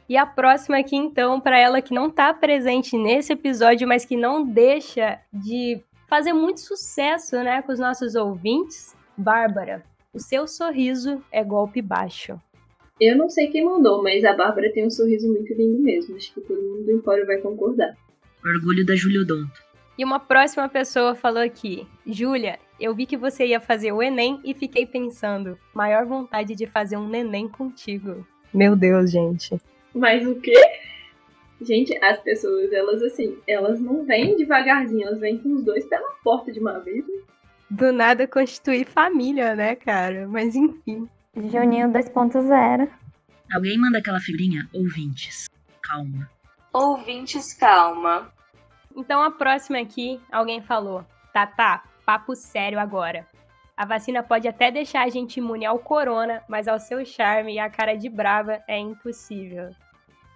E 0.10 0.18
a 0.18 0.26
próxima 0.26 0.80
aqui, 0.80 0.98
então, 0.98 1.40
para 1.40 1.58
ela 1.58 1.82
que 1.82 1.94
não 1.94 2.10
tá 2.10 2.34
presente 2.34 2.98
nesse 2.98 3.32
episódio, 3.32 3.88
mas 3.88 4.04
que 4.04 4.18
não 4.18 4.44
deixa 4.46 5.20
de 5.32 5.82
fazer 6.10 6.34
muito 6.34 6.60
sucesso, 6.60 7.38
né, 7.38 7.62
com 7.62 7.72
os 7.72 7.80
nossos 7.80 8.16
ouvintes, 8.16 8.94
Bárbara. 9.16 9.84
O 10.12 10.20
seu 10.20 10.46
sorriso 10.48 11.24
é 11.32 11.44
golpe 11.44 11.82
baixo. 11.82 12.38
Eu 13.00 13.16
não 13.16 13.30
sei 13.30 13.48
quem 13.48 13.64
mandou, 13.64 14.04
mas 14.04 14.26
a 14.26 14.34
Bárbara 14.34 14.70
tem 14.74 14.86
um 14.86 14.90
sorriso 14.90 15.32
muito 15.32 15.54
lindo 15.54 15.80
mesmo. 15.80 16.18
Acho 16.18 16.34
que 16.34 16.42
todo 16.42 16.62
mundo 16.62 16.84
do 16.84 16.92
Empório 16.92 17.26
vai 17.26 17.38
concordar. 17.38 17.96
Orgulho 18.44 18.86
da 18.86 18.96
Júlia 18.96 19.22
Odonto. 19.22 19.69
E 20.00 20.04
uma 20.06 20.18
próxima 20.18 20.70
pessoa 20.70 21.14
falou 21.14 21.44
aqui: 21.44 21.86
Júlia, 22.08 22.58
eu 22.80 22.96
vi 22.96 23.06
que 23.06 23.18
você 23.18 23.48
ia 23.48 23.60
fazer 23.60 23.92
o 23.92 24.02
Enem 24.02 24.40
e 24.46 24.54
fiquei 24.54 24.86
pensando, 24.86 25.60
maior 25.74 26.06
vontade 26.06 26.56
de 26.56 26.66
fazer 26.66 26.96
um 26.96 27.10
neném 27.10 27.50
contigo. 27.50 28.26
Meu 28.54 28.78
Deus, 28.78 29.12
gente. 29.12 29.60
Mas 29.94 30.26
o 30.26 30.40
quê? 30.40 30.54
Gente, 31.62 31.94
as 32.02 32.18
pessoas, 32.22 32.72
elas 32.72 33.04
assim, 33.04 33.38
elas 33.46 33.82
não 33.82 34.06
vêm 34.06 34.38
devagarzinho, 34.38 35.06
elas 35.06 35.20
vêm 35.20 35.38
com 35.38 35.56
os 35.56 35.66
dois 35.66 35.86
pela 35.86 36.10
porta 36.24 36.50
de 36.50 36.62
uma 36.62 36.80
vez. 36.80 37.06
Né? 37.06 37.22
Do 37.70 37.92
nada 37.92 38.26
constituir 38.26 38.86
família, 38.86 39.54
né, 39.54 39.76
cara? 39.76 40.26
Mas 40.30 40.56
enfim. 40.56 41.10
Juninho 41.36 41.90
2.0. 41.90 42.90
Alguém 43.54 43.78
manda 43.78 43.98
aquela 43.98 44.22
figurinha? 44.22 44.66
Ouvintes, 44.74 45.50
calma. 45.82 46.32
Ouvintes, 46.72 47.54
calma. 47.54 48.32
Então 48.96 49.22
a 49.22 49.32
próxima 49.32 49.80
aqui, 49.80 50.20
alguém 50.32 50.62
falou. 50.62 51.06
Tá, 51.34 51.46
tá, 51.46 51.84
papo 52.06 52.36
sério 52.36 52.80
agora. 52.80 53.28
A 53.78 53.86
vacina 53.86 54.22
pode 54.22 54.48
até 54.48 54.70
deixar 54.70 55.04
a 55.04 55.10
gente 55.10 55.38
imune 55.38 55.66
ao 55.66 55.80
corona, 55.80 56.44
mas 56.50 56.68
ao 56.68 56.80
seu 56.80 57.06
charme 57.06 57.54
e 57.54 57.60
a 57.60 57.70
cara 57.70 57.96
de 57.96 58.10
brava 58.10 58.62
é 58.68 58.78
impossível. 58.78 59.74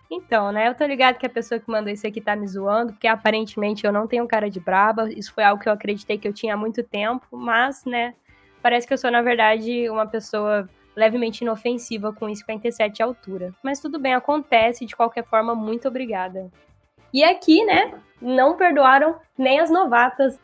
Então, 0.09 0.51
né, 0.51 0.67
eu 0.67 0.75
tô 0.75 0.85
ligado 0.85 1.17
que 1.17 1.25
a 1.25 1.29
pessoa 1.29 1.59
que 1.59 1.69
mandou 1.69 1.91
isso 1.91 2.05
aqui 2.05 2.21
tá 2.21 2.35
me 2.35 2.47
zoando, 2.47 2.93
porque 2.93 3.07
aparentemente 3.07 3.85
eu 3.85 3.91
não 3.91 4.07
tenho 4.07 4.27
cara 4.27 4.49
de 4.49 4.59
braba, 4.59 5.11
isso 5.11 5.33
foi 5.33 5.43
algo 5.43 5.61
que 5.61 5.67
eu 5.67 5.73
acreditei 5.73 6.17
que 6.17 6.27
eu 6.27 6.33
tinha 6.33 6.53
há 6.53 6.57
muito 6.57 6.83
tempo, 6.83 7.25
mas, 7.31 7.83
né, 7.83 8.13
parece 8.61 8.87
que 8.87 8.93
eu 8.93 8.97
sou, 8.97 9.11
na 9.11 9.21
verdade, 9.21 9.89
uma 9.89 10.05
pessoa 10.05 10.69
levemente 10.95 11.43
inofensiva 11.43 12.13
com 12.13 12.27
1,57 12.27 12.91
de 12.91 13.03
altura. 13.03 13.53
Mas 13.63 13.79
tudo 13.79 13.99
bem, 13.99 14.13
acontece, 14.13 14.85
de 14.85 14.95
qualquer 14.95 15.25
forma, 15.25 15.55
muito 15.55 15.87
obrigada. 15.87 16.51
E 17.13 17.23
aqui, 17.23 17.63
né, 17.63 17.93
não 18.21 18.57
perdoaram 18.57 19.15
nem 19.37 19.59
as 19.59 19.69
novatas. 19.69 20.39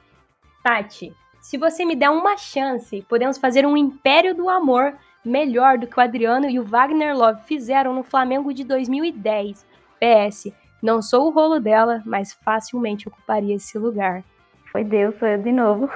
Tati, 0.64 1.14
se 1.42 1.58
você 1.58 1.84
me 1.84 1.96
der 1.96 2.10
uma 2.10 2.38
chance, 2.38 3.04
podemos 3.10 3.38
fazer 3.38 3.66
um 3.66 3.76
império 3.76 4.36
do 4.36 4.48
amor 4.50 4.96
melhor 5.26 5.78
do 5.78 5.88
que 5.88 5.98
o 5.98 6.04
Adriano 6.04 6.50
e 6.50 6.60
o 6.60 6.64
Wagner 6.64 7.18
Love 7.18 7.42
fizeram 7.44 7.94
no 7.94 8.04
Flamengo 8.04 8.54
de 8.54 8.64
2010. 8.64 9.66
PS, 10.00 10.54
não 10.82 11.02
sou 11.02 11.28
o 11.28 11.32
rolo 11.32 11.60
dela, 11.60 12.02
mas 12.06 12.34
facilmente 12.34 13.08
ocuparia 13.08 13.56
esse 13.56 13.78
lugar. 13.78 14.24
Foi 14.72 14.84
Deus, 14.84 15.18
foi 15.18 15.34
eu 15.36 15.42
de 15.42 15.52
novo. 15.52 15.90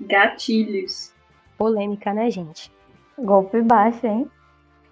Gatilhos. 0.00 1.12
Polêmica, 1.58 2.14
né, 2.14 2.30
gente? 2.30 2.72
Golpe 3.18 3.60
baixo, 3.60 4.06
hein? 4.06 4.30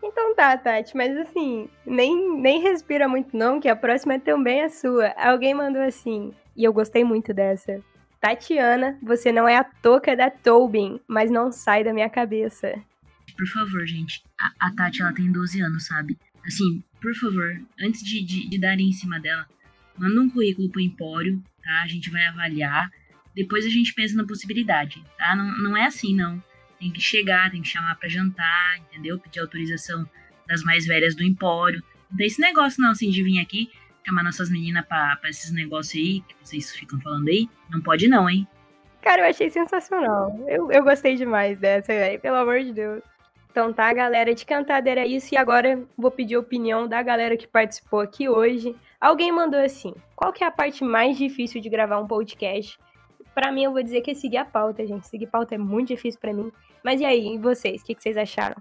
Então 0.02 0.34
tá, 0.34 0.56
Tati, 0.56 0.96
mas 0.96 1.16
assim, 1.16 1.68
nem, 1.84 2.40
nem 2.40 2.62
respira 2.62 3.08
muito 3.08 3.36
não, 3.36 3.60
que 3.60 3.68
a 3.68 3.76
próxima 3.76 4.14
é 4.14 4.18
também 4.18 4.62
a 4.62 4.68
sua. 4.68 5.08
Alguém 5.16 5.54
mandou 5.54 5.82
assim, 5.82 6.32
e 6.56 6.64
eu 6.64 6.72
gostei 6.72 7.04
muito 7.04 7.34
dessa. 7.34 7.82
Tatiana, 8.20 8.98
você 9.02 9.30
não 9.30 9.48
é 9.48 9.56
a 9.56 9.64
toca 9.64 10.16
da 10.16 10.30
Tobin, 10.30 11.00
mas 11.06 11.30
não 11.30 11.52
sai 11.52 11.84
da 11.84 11.92
minha 11.92 12.10
cabeça. 12.10 12.74
Por 13.36 13.46
favor, 13.46 13.86
gente, 13.86 14.22
a, 14.40 14.68
a 14.68 14.74
Tati, 14.74 15.02
ela 15.02 15.12
tem 15.12 15.30
12 15.30 15.60
anos, 15.60 15.86
sabe? 15.86 16.18
Assim, 16.44 16.82
por 17.00 17.14
favor, 17.14 17.60
antes 17.80 18.02
de, 18.02 18.24
de, 18.24 18.48
de 18.48 18.58
darem 18.58 18.88
em 18.88 18.92
cima 18.92 19.20
dela, 19.20 19.46
manda 19.96 20.20
um 20.20 20.30
currículo 20.30 20.68
pro 20.68 20.80
Empório, 20.80 21.42
tá? 21.62 21.82
A 21.82 21.86
gente 21.86 22.10
vai 22.10 22.24
avaliar. 22.26 22.90
Depois 23.34 23.64
a 23.64 23.68
gente 23.68 23.94
pensa 23.94 24.16
na 24.16 24.26
possibilidade, 24.26 25.02
tá? 25.16 25.36
Não, 25.36 25.58
não 25.58 25.76
é 25.76 25.86
assim, 25.86 26.14
não. 26.14 26.42
Tem 26.78 26.92
que 26.92 27.00
chegar, 27.00 27.50
tem 27.50 27.62
que 27.62 27.68
chamar 27.68 27.96
para 27.96 28.08
jantar, 28.08 28.78
entendeu? 28.78 29.18
Pedir 29.18 29.40
autorização 29.40 30.08
das 30.46 30.62
mais 30.62 30.86
velhas 30.86 31.14
do 31.14 31.22
Empório. 31.22 31.82
Não 32.10 32.16
tem 32.16 32.26
esse 32.26 32.40
negócio, 32.40 32.82
não, 32.82 32.92
assim, 32.92 33.10
de 33.10 33.22
vir 33.22 33.40
aqui 33.40 33.70
chamar 34.08 34.24
nossas 34.24 34.50
meninas 34.50 34.84
pra, 34.86 35.16
pra 35.20 35.28
esses 35.28 35.52
negócios 35.52 35.94
aí 35.94 36.20
que 36.20 36.34
vocês 36.42 36.74
ficam 36.74 36.98
falando 37.00 37.28
aí. 37.28 37.48
Não 37.70 37.80
pode, 37.80 38.08
não, 38.08 38.28
hein? 38.28 38.48
Cara, 39.02 39.22
eu 39.22 39.30
achei 39.30 39.50
sensacional. 39.50 40.34
Eu, 40.48 40.72
eu 40.72 40.82
gostei 40.82 41.14
demais 41.14 41.58
dessa, 41.58 41.92
velho. 41.92 42.18
Pelo 42.18 42.36
amor 42.36 42.60
de 42.60 42.72
Deus. 42.72 43.02
Então 43.50 43.72
tá, 43.72 43.92
galera, 43.92 44.34
de 44.34 44.44
cantada 44.44 44.88
era 44.88 45.06
isso. 45.06 45.34
E 45.34 45.36
agora 45.36 45.82
vou 45.96 46.10
pedir 46.10 46.36
a 46.36 46.40
opinião 46.40 46.88
da 46.88 47.02
galera 47.02 47.36
que 47.36 47.46
participou 47.46 48.00
aqui 48.00 48.28
hoje. 48.28 48.74
Alguém 49.00 49.30
mandou 49.30 49.60
assim: 49.60 49.94
qual 50.16 50.32
que 50.32 50.42
é 50.42 50.46
a 50.46 50.50
parte 50.50 50.82
mais 50.84 51.16
difícil 51.16 51.60
de 51.60 51.68
gravar 51.68 52.00
um 52.00 52.06
podcast? 52.06 52.78
Para 53.38 53.52
mim, 53.52 53.62
eu 53.62 53.72
vou 53.72 53.84
dizer 53.84 54.00
que 54.00 54.10
é 54.10 54.14
seguir 54.14 54.38
a 54.38 54.44
pauta, 54.44 54.84
gente. 54.84 55.06
Seguir 55.06 55.28
pauta 55.28 55.54
é 55.54 55.58
muito 55.58 55.90
difícil 55.94 56.18
para 56.20 56.32
mim. 56.32 56.50
Mas 56.82 57.00
e 57.00 57.04
aí, 57.04 57.36
e 57.36 57.38
vocês? 57.38 57.80
O 57.80 57.84
que, 57.84 57.94
que 57.94 58.02
vocês 58.02 58.16
acharam? 58.16 58.56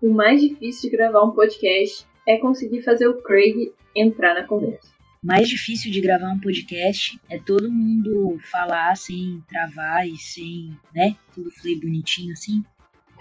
O 0.00 0.08
mais 0.08 0.40
difícil 0.40 0.88
de 0.88 0.96
gravar 0.96 1.22
um 1.22 1.32
podcast 1.32 2.06
é 2.26 2.38
conseguir 2.38 2.80
fazer 2.80 3.06
o 3.06 3.20
Craig 3.20 3.74
entrar 3.94 4.32
na 4.32 4.44
conversa. 4.44 4.88
O 5.22 5.26
mais 5.26 5.46
difícil 5.46 5.92
de 5.92 6.00
gravar 6.00 6.32
um 6.32 6.40
podcast 6.40 7.20
é 7.28 7.38
todo 7.38 7.70
mundo 7.70 8.38
falar 8.50 8.96
sem 8.96 9.42
travar 9.46 10.08
e 10.08 10.16
sem, 10.16 10.74
né? 10.94 11.14
Tudo 11.34 11.50
fluir 11.50 11.78
bonitinho 11.78 12.32
assim. 12.32 12.64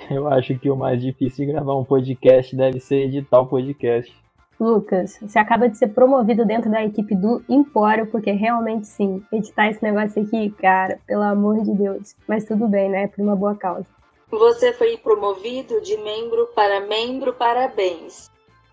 Eu 0.10 0.30
acho 0.30 0.58
que 0.60 0.70
o 0.70 0.78
mais 0.78 1.02
difícil 1.02 1.46
de 1.46 1.52
gravar 1.52 1.78
um 1.78 1.84
podcast 1.84 2.56
deve 2.56 2.80
ser 2.80 3.08
editar 3.08 3.42
o 3.42 3.48
podcast. 3.48 4.16
Lucas, 4.62 5.18
você 5.20 5.40
acaba 5.40 5.68
de 5.68 5.76
ser 5.76 5.88
promovido 5.88 6.46
dentro 6.46 6.70
da 6.70 6.86
equipe 6.86 7.16
do 7.16 7.44
Empório, 7.50 8.06
porque 8.06 8.30
realmente 8.30 8.86
sim, 8.86 9.24
editar 9.34 9.70
esse 9.70 9.82
negócio 9.82 10.22
aqui, 10.22 10.52
cara, 10.52 11.00
pelo 11.08 11.24
amor 11.24 11.64
de 11.64 11.74
Deus. 11.74 12.16
Mas 12.28 12.46
tudo 12.46 12.68
bem, 12.68 12.88
né? 12.88 13.08
Por 13.08 13.24
uma 13.24 13.36
boa 13.36 13.56
causa. 13.56 13.88
Você 14.30 14.72
foi 14.72 14.98
promovido 14.98 15.82
de 15.82 15.98
membro 15.98 16.48
para 16.56 16.80
membro, 16.82 17.34
parabéns. 17.34 18.30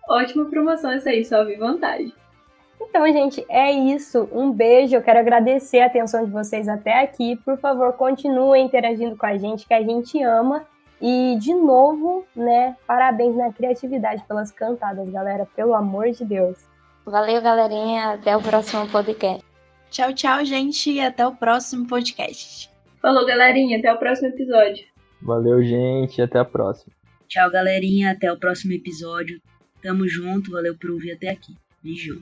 Ótima 0.07 0.45
promoção 0.45 0.91
essa 0.91 1.09
aí, 1.09 1.25
só 1.25 1.43
vi 1.43 1.55
vantagem. 1.55 2.13
Então, 2.79 3.05
gente, 3.11 3.43
é 3.49 3.71
isso. 3.71 4.29
Um 4.31 4.51
beijo. 4.51 4.95
Eu 4.95 5.01
quero 5.01 5.19
agradecer 5.19 5.79
a 5.79 5.87
atenção 5.87 6.23
de 6.23 6.31
vocês 6.31 6.67
até 6.67 7.01
aqui. 7.01 7.35
Por 7.37 7.57
favor, 7.57 7.93
continuem 7.93 8.65
interagindo 8.65 9.17
com 9.17 9.25
a 9.25 9.37
gente, 9.37 9.67
que 9.67 9.73
a 9.73 9.81
gente 9.81 10.21
ama. 10.21 10.67
E, 11.01 11.37
de 11.39 11.53
novo, 11.53 12.25
né, 12.35 12.75
parabéns 12.85 13.35
na 13.35 13.53
criatividade 13.53 14.23
pelas 14.27 14.51
cantadas, 14.51 15.09
galera. 15.09 15.47
Pelo 15.55 15.73
amor 15.73 16.11
de 16.11 16.25
Deus. 16.25 16.57
Valeu, 17.05 17.41
galerinha. 17.41 18.13
Até 18.13 18.35
o 18.35 18.41
próximo 18.41 18.87
podcast. 18.89 19.43
Tchau, 19.89 20.13
tchau, 20.13 20.45
gente. 20.45 20.91
E 20.91 20.99
até 20.99 21.25
o 21.25 21.35
próximo 21.35 21.87
podcast. 21.87 22.69
Falou, 23.01 23.25
galerinha. 23.25 23.79
Até 23.79 23.91
o 23.93 23.97
próximo 23.97 24.27
episódio. 24.27 24.85
Valeu, 25.21 25.63
gente. 25.63 26.21
Até 26.21 26.39
a 26.39 26.45
próxima. 26.45 26.93
Tchau, 27.27 27.49
galerinha. 27.49 28.11
Até 28.11 28.31
o 28.31 28.37
próximo 28.37 28.73
episódio. 28.73 29.41
Tamo 29.81 30.07
junto. 30.07 30.51
Valeu 30.51 30.77
por 30.77 30.91
ouvir 30.91 31.13
até 31.13 31.29
aqui. 31.29 31.55
Beijo. 31.81 32.21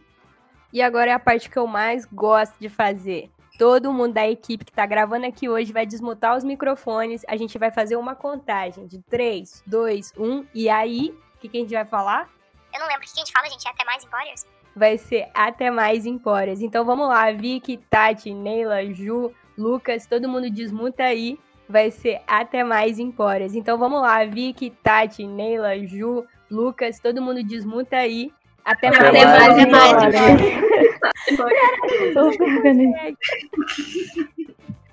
E 0.72 0.82
agora 0.82 1.12
é 1.12 1.14
a 1.14 1.20
parte 1.20 1.50
que 1.50 1.58
eu 1.58 1.66
mais 1.66 2.06
gosto 2.06 2.56
de 2.60 2.70
fazer. 2.70 3.30
Todo 3.58 3.92
mundo 3.92 4.14
da 4.14 4.30
equipe 4.30 4.64
que 4.64 4.72
tá 4.72 4.86
gravando 4.86 5.26
aqui 5.26 5.50
hoje 5.50 5.74
vai 5.74 5.84
desmutar 5.84 6.38
os 6.38 6.44
microfones. 6.44 7.24
A 7.28 7.36
gente 7.36 7.58
vai 7.58 7.72
fazer 7.72 7.96
uma 7.96 8.14
contagem 8.14 8.86
de 8.86 9.02
3, 9.10 9.64
2, 9.66 10.14
1. 10.16 10.46
E 10.54 10.70
aí, 10.70 11.10
o 11.36 11.40
que, 11.40 11.50
que 11.50 11.58
a 11.58 11.62
gente 11.62 11.74
vai 11.74 11.86
falar? 11.86 12.30
Eu 12.72 12.80
não 12.80 12.88
lembro 12.88 13.02
o 13.02 13.06
que 13.06 13.20
a 13.20 13.24
gente 13.24 13.32
fala, 13.32 13.50
gente. 13.50 13.68
É 13.68 13.72
até 13.72 13.84
mais 13.84 14.04
Empórios? 14.04 14.46
Vai 14.76 14.98
ser 15.00 15.28
até 15.34 15.72
mais 15.72 16.06
Empórios. 16.06 16.62
Então 16.62 16.86
vamos 16.86 17.08
lá, 17.08 17.32
Vicky, 17.32 17.78
Tati, 17.90 18.32
Neila, 18.32 18.86
Ju, 18.94 19.34
Lucas, 19.58 20.06
todo 20.06 20.30
mundo 20.30 20.52
desmuta 20.52 21.04
aí. 21.04 21.40
Vai 21.68 21.90
ser 21.90 22.22
até 22.28 22.64
mais 22.64 23.00
Empórios. 23.00 23.56
Então 23.56 23.76
vamos 23.76 24.02
lá, 24.02 24.24
Vicky, 24.24 24.70
Tati, 24.70 25.26
Neila, 25.26 25.76
Ju, 25.88 26.28
Lucas, 26.50 27.00
todo 27.00 27.24
mundo 27.24 27.44
desmuta 27.44 27.98
aí. 27.98 28.32
Até, 28.68 28.88
Até 28.88 29.00
mais. 29.00 29.12
mais, 29.14 29.66
mais, 29.66 29.96
mais. 29.96 30.36
mais. 32.88 33.16